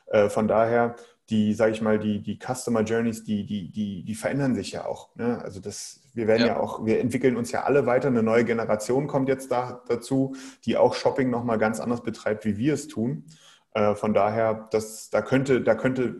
Äh, 0.07 0.29
von 0.29 0.47
daher, 0.47 0.95
die, 1.31 1.53
sage 1.53 1.71
ich 1.71 1.81
mal, 1.81 1.97
die, 1.97 2.21
die 2.21 2.37
Customer 2.37 2.81
Journeys, 2.81 3.23
die, 3.23 3.45
die, 3.45 3.71
die, 3.71 4.03
die 4.03 4.15
verändern 4.15 4.53
sich 4.53 4.73
ja 4.73 4.85
auch. 4.85 5.15
Ne? 5.15 5.41
Also 5.41 5.59
das, 5.59 6.01
wir 6.13 6.27
werden 6.27 6.41
ja. 6.41 6.47
ja. 6.47 6.59
auch, 6.59 6.85
wir 6.85 6.99
entwickeln 6.99 7.37
uns 7.37 7.51
ja 7.51 7.63
alle 7.63 7.85
weiter. 7.85 8.09
Eine 8.09 8.21
neue 8.21 8.43
Generation 8.43 9.07
kommt 9.07 9.29
jetzt 9.29 9.51
da, 9.51 9.81
dazu, 9.87 10.35
die 10.65 10.77
auch 10.77 10.93
Shopping 10.93 11.29
nochmal 11.29 11.57
ganz 11.57 11.79
anders 11.79 12.03
betreibt, 12.03 12.45
wie 12.45 12.57
wir 12.57 12.73
es 12.73 12.87
tun. 12.87 13.25
Äh, 13.73 13.95
von 13.95 14.13
daher, 14.13 14.67
das, 14.71 15.09
da 15.09 15.21
könnte, 15.21 15.61
da 15.61 15.73
könnte 15.73 16.15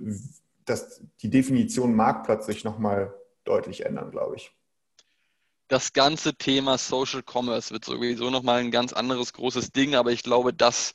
das, 0.65 1.03
die 1.21 1.29
Definition 1.29 1.93
Marktplatz 1.93 2.45
sich 2.45 2.63
nochmal 2.63 3.13
deutlich 3.43 3.85
ändern, 3.85 4.11
glaube 4.11 4.37
ich. 4.37 4.55
Das 5.67 5.93
ganze 5.93 6.33
Thema 6.35 6.77
Social 6.77 7.21
Commerce 7.23 7.71
wird 7.71 7.85
sowieso 7.85 8.29
nochmal 8.29 8.59
ein 8.59 8.71
ganz 8.71 8.93
anderes 8.93 9.33
großes 9.33 9.71
Ding, 9.71 9.95
aber 9.95 10.11
ich 10.11 10.23
glaube, 10.23 10.53
das 10.53 10.93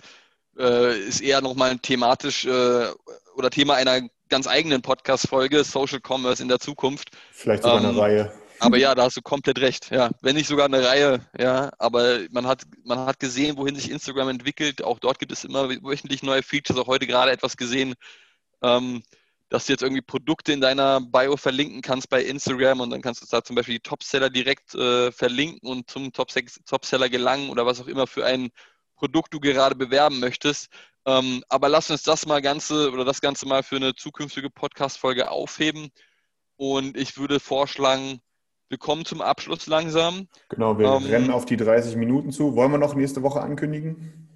äh, 0.59 0.99
ist 0.99 1.21
eher 1.21 1.41
nochmal 1.41 1.71
ein 1.71 1.83
thematisch 1.83 2.45
äh, 2.45 2.89
oder 3.37 3.51
Thema 3.51 3.75
einer 3.75 4.01
ganz 4.29 4.47
eigenen 4.47 4.83
Podcast-Folge, 4.83 5.63
Social 5.65 6.01
Commerce 6.01 6.43
in 6.43 6.49
der 6.49 6.59
Zukunft. 6.59 7.11
Vielleicht 7.33 7.63
sogar 7.63 7.81
ähm, 7.81 7.87
eine 7.87 7.99
Reihe. 7.99 8.33
Aber 8.59 8.79
ja, 8.79 8.95
da 8.95 9.05
hast 9.05 9.17
du 9.17 9.23
komplett 9.23 9.61
recht. 9.61 9.91
Ja, 9.91 10.11
wenn 10.23 10.35
nicht 10.35 10.49
sogar 10.49 10.65
eine 10.65 10.85
Reihe. 10.85 11.21
Ja, 11.39 11.71
aber 11.79 12.21
man 12.31 12.47
hat, 12.47 12.63
man 12.85 13.01
hat 13.01 13.21
gesehen, 13.21 13.57
wohin 13.59 13.77
sich 13.77 13.91
Instagram 13.91 14.31
entwickelt. 14.31 14.83
Auch 14.83 14.99
dort 14.99 15.19
gibt 15.19 15.33
es 15.33 15.45
immer 15.45 15.69
wöchentlich 15.69 16.23
neue 16.23 16.43
Features. 16.43 16.79
Auch 16.79 16.87
heute 16.87 17.07
gerade 17.07 17.31
etwas 17.31 17.57
gesehen, 17.57 17.95
ähm, 18.63 19.03
dass 19.49 19.67
du 19.67 19.73
jetzt 19.73 19.83
irgendwie 19.83 20.03
Produkte 20.03 20.53
in 20.53 20.61
deiner 20.61 21.01
Bio 21.01 21.37
verlinken 21.37 21.83
kannst 21.83 22.09
bei 22.09 22.23
Instagram 22.23 22.81
und 22.81 22.91
dann 22.91 23.03
kannst 23.03 23.23
du 23.23 23.27
da 23.31 23.45
zum 23.45 23.55
Beispiel 23.57 23.77
die 23.77 23.81
Topseller 23.81 24.31
direkt 24.31 24.75
äh, 24.75 25.13
verlinken 25.13 25.69
und 25.69 25.89
zum 25.89 26.13
Topseller 26.13 27.09
gelangen 27.09 27.51
oder 27.51 27.67
was 27.67 27.81
auch 27.81 27.87
immer 27.87 28.07
für 28.07 28.25
ein 28.25 28.51
Produkt 28.97 29.33
du 29.33 29.41
gerade 29.41 29.75
bewerben 29.75 30.19
möchtest. 30.21 30.69
Ähm, 31.07 31.45
aber 31.49 31.69
lass 31.69 31.91
uns 31.91 32.03
das 32.03 32.27
mal 32.27 32.43
ganze 32.43 32.91
oder 32.91 33.05
das 33.05 33.21
Ganze 33.21 33.47
mal 33.47 33.63
für 33.63 33.77
eine 33.77 33.95
zukünftige 33.95 34.51
Podcast-Folge 34.51 35.31
aufheben. 35.31 35.91
Und 36.57 36.97
ich 36.97 37.17
würde 37.17 37.39
vorschlagen, 37.39 38.21
wir 38.69 38.79
kommen 38.79 39.05
zum 39.05 39.21
Abschluss 39.21 39.67
langsam. 39.67 40.27
Genau, 40.49 40.79
wir 40.79 40.87
ähm, 40.87 41.05
rennen 41.05 41.31
auf 41.31 41.45
die 41.45 41.57
30 41.57 41.97
Minuten 41.97 42.33
zu. 42.33 42.57
Wollen 42.57 42.73
wir 42.73 42.79
noch 42.79 42.95
nächste 42.95 43.23
Woche 43.23 43.41
ankündigen? 43.41 44.29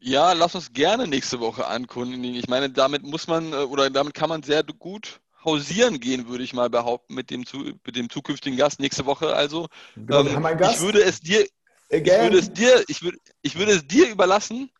Ja, 0.00 0.32
lass 0.32 0.56
uns 0.56 0.72
gerne 0.72 1.06
nächste 1.06 1.38
Woche 1.38 1.68
ankündigen. 1.68 2.34
Ich 2.34 2.48
meine, 2.48 2.70
damit 2.70 3.04
muss 3.04 3.28
man 3.28 3.52
äh, 3.52 3.56
oder 3.56 3.88
damit 3.88 4.14
kann 4.14 4.28
man 4.28 4.42
sehr 4.42 4.64
gut 4.64 5.20
hausieren 5.44 6.00
gehen, 6.00 6.28
würde 6.28 6.44
ich 6.44 6.54
mal 6.54 6.70
behaupten, 6.70 7.14
mit 7.14 7.30
dem, 7.30 7.44
mit 7.84 7.96
dem 7.96 8.10
zukünftigen 8.10 8.58
Gast 8.58 8.80
nächste 8.80 9.06
Woche. 9.06 9.34
Also, 9.34 9.68
genau, 9.94 10.20
ähm, 10.20 10.26
wir 10.26 10.36
haben 10.36 10.46
einen 10.46 10.58
Gast. 10.58 10.76
ich 10.76 10.80
würde 10.80 11.02
es 11.02 11.20
dir, 11.20 11.46
ich 11.92 12.06
würde 12.06 12.38
es 12.38 12.52
dir, 12.52 12.84
ich 12.88 13.02
würde, 13.02 13.18
ich 13.42 13.58
würde 13.58 13.72
es 13.72 13.86
dir 13.86 14.10
überlassen, 14.10 14.70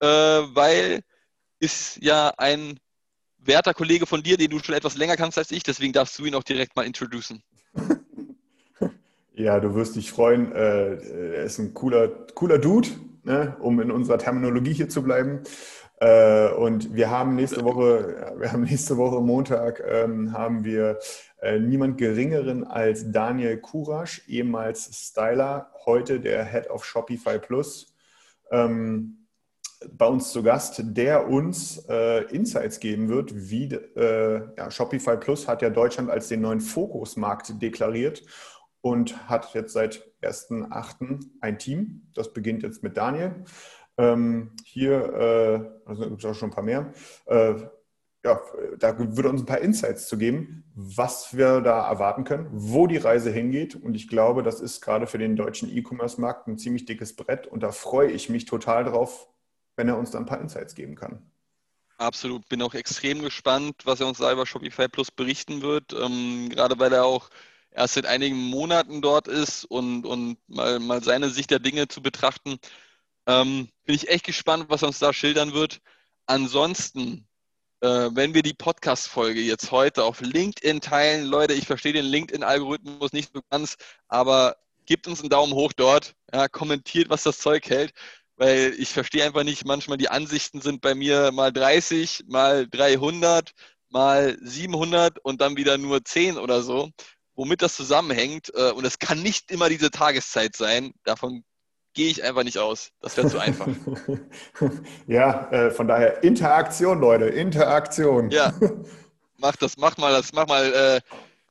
äh, 0.00 0.06
weil 0.06 1.00
ist 1.60 1.98
ja 2.02 2.32
ein 2.36 2.78
werter 3.38 3.74
Kollege 3.74 4.06
von 4.06 4.22
dir, 4.22 4.36
den 4.36 4.50
du 4.50 4.58
schon 4.58 4.74
etwas 4.74 4.96
länger 4.96 5.16
kannst 5.16 5.38
als 5.38 5.50
ich, 5.50 5.62
deswegen 5.62 5.92
darfst 5.92 6.18
du 6.18 6.24
ihn 6.24 6.34
auch 6.34 6.42
direkt 6.42 6.76
mal 6.76 6.86
introducen. 6.86 7.42
Ja, 9.36 9.58
du 9.58 9.74
wirst 9.74 9.96
dich 9.96 10.12
freuen. 10.12 10.52
Äh, 10.52 10.94
er 10.94 11.42
ist 11.42 11.58
ein 11.58 11.74
cooler, 11.74 12.06
cooler 12.34 12.58
Dude, 12.58 12.88
ne? 13.24 13.56
um 13.58 13.80
in 13.80 13.90
unserer 13.90 14.16
Terminologie 14.16 14.72
hier 14.72 14.88
zu 14.88 15.02
bleiben. 15.02 15.40
Äh, 16.00 16.48
und 16.52 16.94
wir 16.94 17.10
haben 17.10 17.36
nächste 17.36 17.64
Woche, 17.64 18.34
wir 18.36 18.52
haben 18.52 18.62
nächste 18.62 18.96
Woche 18.96 19.20
Montag, 19.20 19.82
ähm, 19.86 20.32
haben 20.32 20.64
wir 20.64 20.98
äh, 21.40 21.58
niemand 21.58 21.98
Geringeren 21.98 22.64
als 22.64 23.10
Daniel 23.12 23.58
Kurasch, 23.58 24.22
ehemals 24.28 24.90
Styler, 24.92 25.70
heute 25.84 26.20
der 26.20 26.44
Head 26.44 26.70
of 26.70 26.84
Shopify 26.84 27.38
Plus. 27.38 27.94
Ähm, 28.50 29.24
bei 29.92 30.06
uns 30.06 30.32
zu 30.32 30.42
Gast, 30.42 30.80
der 30.82 31.28
uns 31.28 31.84
äh, 31.88 32.24
Insights 32.34 32.80
geben 32.80 33.08
wird, 33.08 33.32
wie 33.34 33.64
äh, 33.66 34.42
ja, 34.56 34.70
Shopify 34.70 35.16
Plus 35.16 35.46
hat 35.46 35.62
ja 35.62 35.70
Deutschland 35.70 36.10
als 36.10 36.28
den 36.28 36.40
neuen 36.40 36.60
Fokusmarkt 36.60 37.60
deklariert 37.60 38.22
und 38.80 39.28
hat 39.28 39.54
jetzt 39.54 39.72
seit 39.72 40.04
1.8. 40.22 41.20
ein 41.40 41.58
Team. 41.58 42.08
Das 42.14 42.32
beginnt 42.32 42.62
jetzt 42.62 42.82
mit 42.82 42.96
Daniel. 42.96 43.44
Ähm, 43.96 44.52
hier, 44.64 45.14
äh, 45.14 45.88
also 45.88 46.08
gibt 46.08 46.24
es 46.24 46.30
auch 46.30 46.34
schon 46.34 46.50
ein 46.50 46.54
paar 46.54 46.64
mehr. 46.64 46.92
Äh, 47.26 47.54
ja, 48.24 48.40
da 48.78 48.98
würde 48.98 49.28
uns 49.28 49.42
ein 49.42 49.46
paar 49.46 49.60
Insights 49.60 50.08
zu 50.08 50.16
geben, 50.16 50.64
was 50.74 51.36
wir 51.36 51.60
da 51.60 51.86
erwarten 51.86 52.24
können, 52.24 52.48
wo 52.50 52.86
die 52.86 52.96
Reise 52.96 53.30
hingeht. 53.30 53.74
Und 53.74 53.94
ich 53.94 54.08
glaube, 54.08 54.42
das 54.42 54.60
ist 54.60 54.80
gerade 54.80 55.06
für 55.06 55.18
den 55.18 55.36
deutschen 55.36 55.74
E-Commerce-Markt 55.74 56.48
ein 56.48 56.56
ziemlich 56.56 56.86
dickes 56.86 57.14
Brett. 57.14 57.46
Und 57.46 57.62
da 57.62 57.70
freue 57.70 58.10
ich 58.10 58.30
mich 58.30 58.46
total 58.46 58.84
drauf, 58.84 59.28
wenn 59.76 59.88
er 59.88 59.98
uns 59.98 60.10
da 60.10 60.18
ein 60.18 60.26
paar 60.26 60.40
Insights 60.40 60.74
geben 60.74 60.94
kann. 60.94 61.30
Absolut, 61.98 62.48
bin 62.48 62.62
auch 62.62 62.74
extrem 62.74 63.22
gespannt, 63.22 63.76
was 63.84 64.00
er 64.00 64.08
uns 64.08 64.18
da 64.18 64.32
über 64.32 64.46
Shopify 64.46 64.88
Plus 64.88 65.10
berichten 65.10 65.60
wird. 65.60 65.92
Ähm, 65.92 66.48
gerade 66.48 66.78
weil 66.78 66.94
er 66.94 67.04
auch 67.04 67.28
erst 67.70 67.94
seit 67.94 68.06
einigen 68.06 68.36
Monaten 68.36 69.02
dort 69.02 69.28
ist 69.28 69.64
und, 69.66 70.06
und 70.06 70.38
mal, 70.48 70.80
mal 70.80 71.04
seine 71.04 71.28
Sicht 71.28 71.50
der 71.50 71.58
Dinge 71.58 71.88
zu 71.88 72.00
betrachten. 72.02 72.58
Ähm, 73.26 73.68
bin 73.84 73.94
ich 73.94 74.08
echt 74.08 74.24
gespannt, 74.24 74.66
was 74.68 74.82
uns 74.82 74.98
da 74.98 75.12
schildern 75.12 75.52
wird. 75.54 75.80
Ansonsten, 76.26 77.26
äh, 77.80 78.10
wenn 78.12 78.34
wir 78.34 78.42
die 78.42 78.54
Podcast-Folge 78.54 79.40
jetzt 79.40 79.70
heute 79.70 80.04
auf 80.04 80.20
LinkedIn 80.20 80.80
teilen, 80.80 81.26
Leute, 81.26 81.54
ich 81.54 81.66
verstehe 81.66 81.92
den 81.92 82.06
LinkedIn-Algorithmus 82.06 83.12
nicht 83.12 83.32
so 83.34 83.40
ganz, 83.50 83.76
aber 84.08 84.56
gebt 84.86 85.06
uns 85.06 85.20
einen 85.20 85.30
Daumen 85.30 85.54
hoch 85.54 85.72
dort, 85.72 86.14
ja, 86.32 86.48
kommentiert, 86.48 87.08
was 87.08 87.22
das 87.22 87.38
Zeug 87.38 87.68
hält 87.68 87.92
weil 88.36 88.74
ich 88.78 88.90
verstehe 88.90 89.24
einfach 89.24 89.44
nicht, 89.44 89.64
manchmal 89.64 89.98
die 89.98 90.08
Ansichten 90.08 90.60
sind 90.60 90.80
bei 90.80 90.94
mir 90.94 91.32
mal 91.32 91.52
30, 91.52 92.24
mal 92.26 92.66
300, 92.68 93.52
mal 93.90 94.36
700 94.40 95.18
und 95.20 95.40
dann 95.40 95.56
wieder 95.56 95.78
nur 95.78 96.04
10 96.04 96.38
oder 96.38 96.62
so, 96.62 96.90
womit 97.36 97.62
das 97.62 97.76
zusammenhängt. 97.76 98.52
Äh, 98.54 98.72
und 98.72 98.84
es 98.84 98.98
kann 98.98 99.22
nicht 99.22 99.50
immer 99.50 99.68
diese 99.68 99.90
Tageszeit 99.90 100.56
sein. 100.56 100.92
Davon 101.04 101.44
gehe 101.94 102.10
ich 102.10 102.22
einfach 102.22 102.44
nicht 102.44 102.58
aus. 102.58 102.90
Das 103.00 103.16
wäre 103.16 103.28
zu 103.28 103.38
einfach. 103.38 103.68
ja, 105.06 105.48
äh, 105.50 105.70
von 105.70 105.88
daher 105.88 106.22
Interaktion, 106.22 107.00
Leute, 107.00 107.26
Interaktion. 107.26 108.30
Ja, 108.30 108.52
mach 109.38 109.56
das, 109.56 109.76
mach 109.78 109.96
mal 109.96 110.12
das, 110.12 110.32
mach 110.32 110.46
mal 110.46 110.72
äh, 110.72 111.00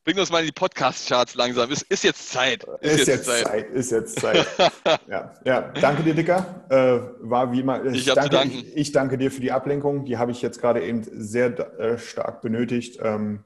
Bring 0.05 0.19
uns 0.19 0.29
mal 0.29 0.39
in 0.39 0.47
die 0.47 0.51
Podcast-Charts 0.51 1.35
langsam. 1.35 1.71
Ist, 1.71 1.83
ist 1.83 2.03
jetzt 2.03 2.29
Zeit. 2.29 2.65
Ist, 2.81 2.99
ist 2.99 3.07
jetzt, 3.07 3.25
Zeit. 3.25 3.45
Zeit. 3.45 3.69
Ist 3.71 3.91
jetzt 3.91 4.19
Zeit. 4.19 4.45
ja. 5.07 5.33
ja, 5.45 5.61
danke 5.79 6.03
dir, 6.03 6.13
Dicker. 6.13 6.65
Äh, 6.69 7.25
war 7.25 7.53
wie 7.53 7.61
immer. 7.61 7.85
Ich, 7.85 8.05
ich, 8.05 8.13
danke, 8.13 8.43
ich, 8.43 8.75
ich, 8.75 8.91
danke 8.91 9.17
dir 9.17 9.31
für 9.31 9.39
die 9.39 9.53
Ablenkung. 9.53 10.03
Die 10.03 10.17
habe 10.17 10.31
ich 10.31 10.41
jetzt 10.41 10.59
gerade 10.59 10.83
eben 10.83 11.05
sehr 11.09 11.57
äh, 11.79 11.97
stark 11.97 12.41
benötigt. 12.41 12.99
Ähm, 13.01 13.45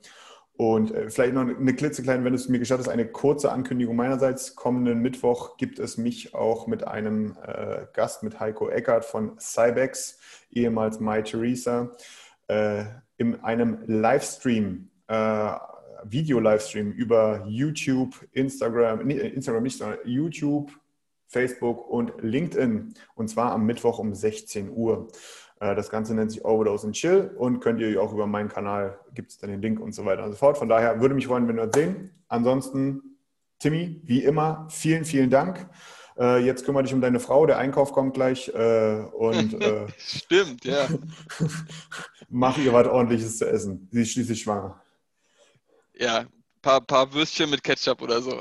und 0.57 0.93
äh, 0.93 1.09
vielleicht 1.09 1.35
noch 1.35 1.47
eine 1.47 1.75
klitzekleine, 1.75 2.23
wenn 2.23 2.33
du 2.33 2.39
es 2.39 2.49
mir 2.49 2.57
gestattest, 2.57 2.89
eine 2.89 3.07
kurze 3.07 3.51
Ankündigung 3.51 3.95
meinerseits. 3.95 4.55
Kommenden 4.55 4.99
Mittwoch 4.99 5.57
gibt 5.57 5.77
es 5.77 5.97
mich 5.97 6.33
auch 6.33 6.65
mit 6.65 6.85
einem 6.85 7.37
äh, 7.45 7.85
Gast, 7.93 8.23
mit 8.23 8.39
Heiko 8.39 8.67
Eckert 8.67 9.05
von 9.05 9.39
Cybex, 9.39 10.17
ehemals 10.51 10.99
My 10.99 11.21
Theresa, 11.21 11.91
äh, 12.47 12.85
in 13.17 13.43
einem 13.43 13.83
Livestream 13.85 14.89
äh, 15.07 15.51
Video-Livestream 16.03 16.91
über 16.91 17.45
YouTube, 17.47 18.27
Instagram, 18.31 19.05
nee, 19.05 19.17
Instagram 19.17 19.63
nicht, 19.63 19.77
sondern 19.77 19.99
YouTube, 20.05 20.71
Facebook 21.27 21.87
und 21.87 22.13
LinkedIn. 22.21 22.93
Und 23.15 23.27
zwar 23.27 23.51
am 23.51 23.65
Mittwoch 23.65 23.99
um 23.99 24.13
16 24.13 24.69
Uhr. 24.69 25.07
Äh, 25.59 25.75
das 25.75 25.89
Ganze 25.89 26.13
nennt 26.13 26.31
sich 26.31 26.43
Overdose 26.45 26.87
and 26.87 26.95
Chill 26.95 27.31
und 27.37 27.59
könnt 27.59 27.79
ihr 27.79 28.01
auch 28.01 28.13
über 28.13 28.27
meinen 28.27 28.49
Kanal, 28.49 28.99
gibt 29.13 29.31
es 29.31 29.37
dann 29.37 29.49
den 29.49 29.61
Link 29.61 29.79
und 29.79 29.93
so 29.93 30.05
weiter 30.05 30.23
und 30.23 30.31
so 30.31 30.37
fort. 30.37 30.57
Von 30.57 30.69
daher 30.69 31.01
würde 31.01 31.15
mich 31.15 31.27
freuen, 31.27 31.47
wenn 31.47 31.55
wir 31.55 31.67
das 31.67 31.75
sehen. 31.75 32.11
Ansonsten, 32.27 33.17
Timmy, 33.59 34.01
wie 34.03 34.23
immer, 34.23 34.67
vielen, 34.69 35.05
vielen 35.05 35.29
Dank. 35.29 35.67
Äh, 36.19 36.43
jetzt 36.45 36.65
kümmere 36.65 36.83
dich 36.83 36.93
um 36.93 37.01
deine 37.01 37.19
Frau, 37.19 37.45
der 37.45 37.57
Einkauf 37.57 37.91
kommt 37.91 38.13
gleich. 38.13 38.49
Äh, 38.49 39.03
und, 39.13 39.55
Stimmt, 39.97 40.65
ja. 40.65 40.87
mach 42.29 42.57
ihr 42.57 42.73
was 42.73 42.87
ordentliches 42.87 43.37
zu 43.37 43.49
essen. 43.49 43.87
Sie 43.91 44.01
ist 44.01 44.11
schließlich 44.11 44.41
schwanger. 44.41 44.81
Ja, 45.99 46.25
paar, 46.61 46.81
paar 46.81 47.13
Würstchen 47.13 47.49
mit 47.49 47.63
Ketchup 47.63 48.01
oder 48.01 48.21
so. 48.21 48.31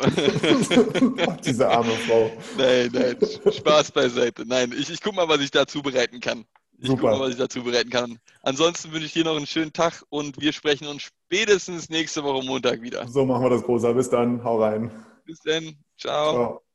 Diese 1.44 1.68
arme 1.68 1.92
Frau. 2.06 2.30
Nein, 2.58 2.90
nein, 2.92 3.16
Spaß 3.50 3.92
beiseite. 3.92 4.44
Nein, 4.46 4.74
ich, 4.76 4.90
ich 4.90 5.00
guck 5.00 5.14
mal, 5.14 5.28
was 5.28 5.40
ich 5.40 5.50
dazu 5.50 5.80
bereiten 5.80 6.20
kann. 6.20 6.44
Ich 6.78 6.88
Super. 6.88 7.02
guck 7.02 7.10
mal, 7.10 7.20
was 7.20 7.30
ich 7.30 7.36
dazu 7.36 7.62
bereiten 7.62 7.90
kann. 7.90 8.18
Ansonsten 8.42 8.92
wünsche 8.92 9.06
ich 9.06 9.12
dir 9.12 9.24
noch 9.24 9.36
einen 9.36 9.46
schönen 9.46 9.72
Tag 9.72 10.04
und 10.10 10.40
wir 10.40 10.52
sprechen 10.52 10.86
uns 10.86 11.02
spätestens 11.02 11.88
nächste 11.88 12.22
Woche 12.22 12.44
Montag 12.44 12.82
wieder. 12.82 13.08
So 13.08 13.24
machen 13.24 13.44
wir 13.44 13.50
das, 13.50 13.62
Großer. 13.62 13.94
Bis 13.94 14.10
dann. 14.10 14.44
Hau 14.44 14.62
rein. 14.62 14.90
Bis 15.24 15.40
dann. 15.40 15.76
Ciao. 15.96 16.32
Ciao. 16.32 16.65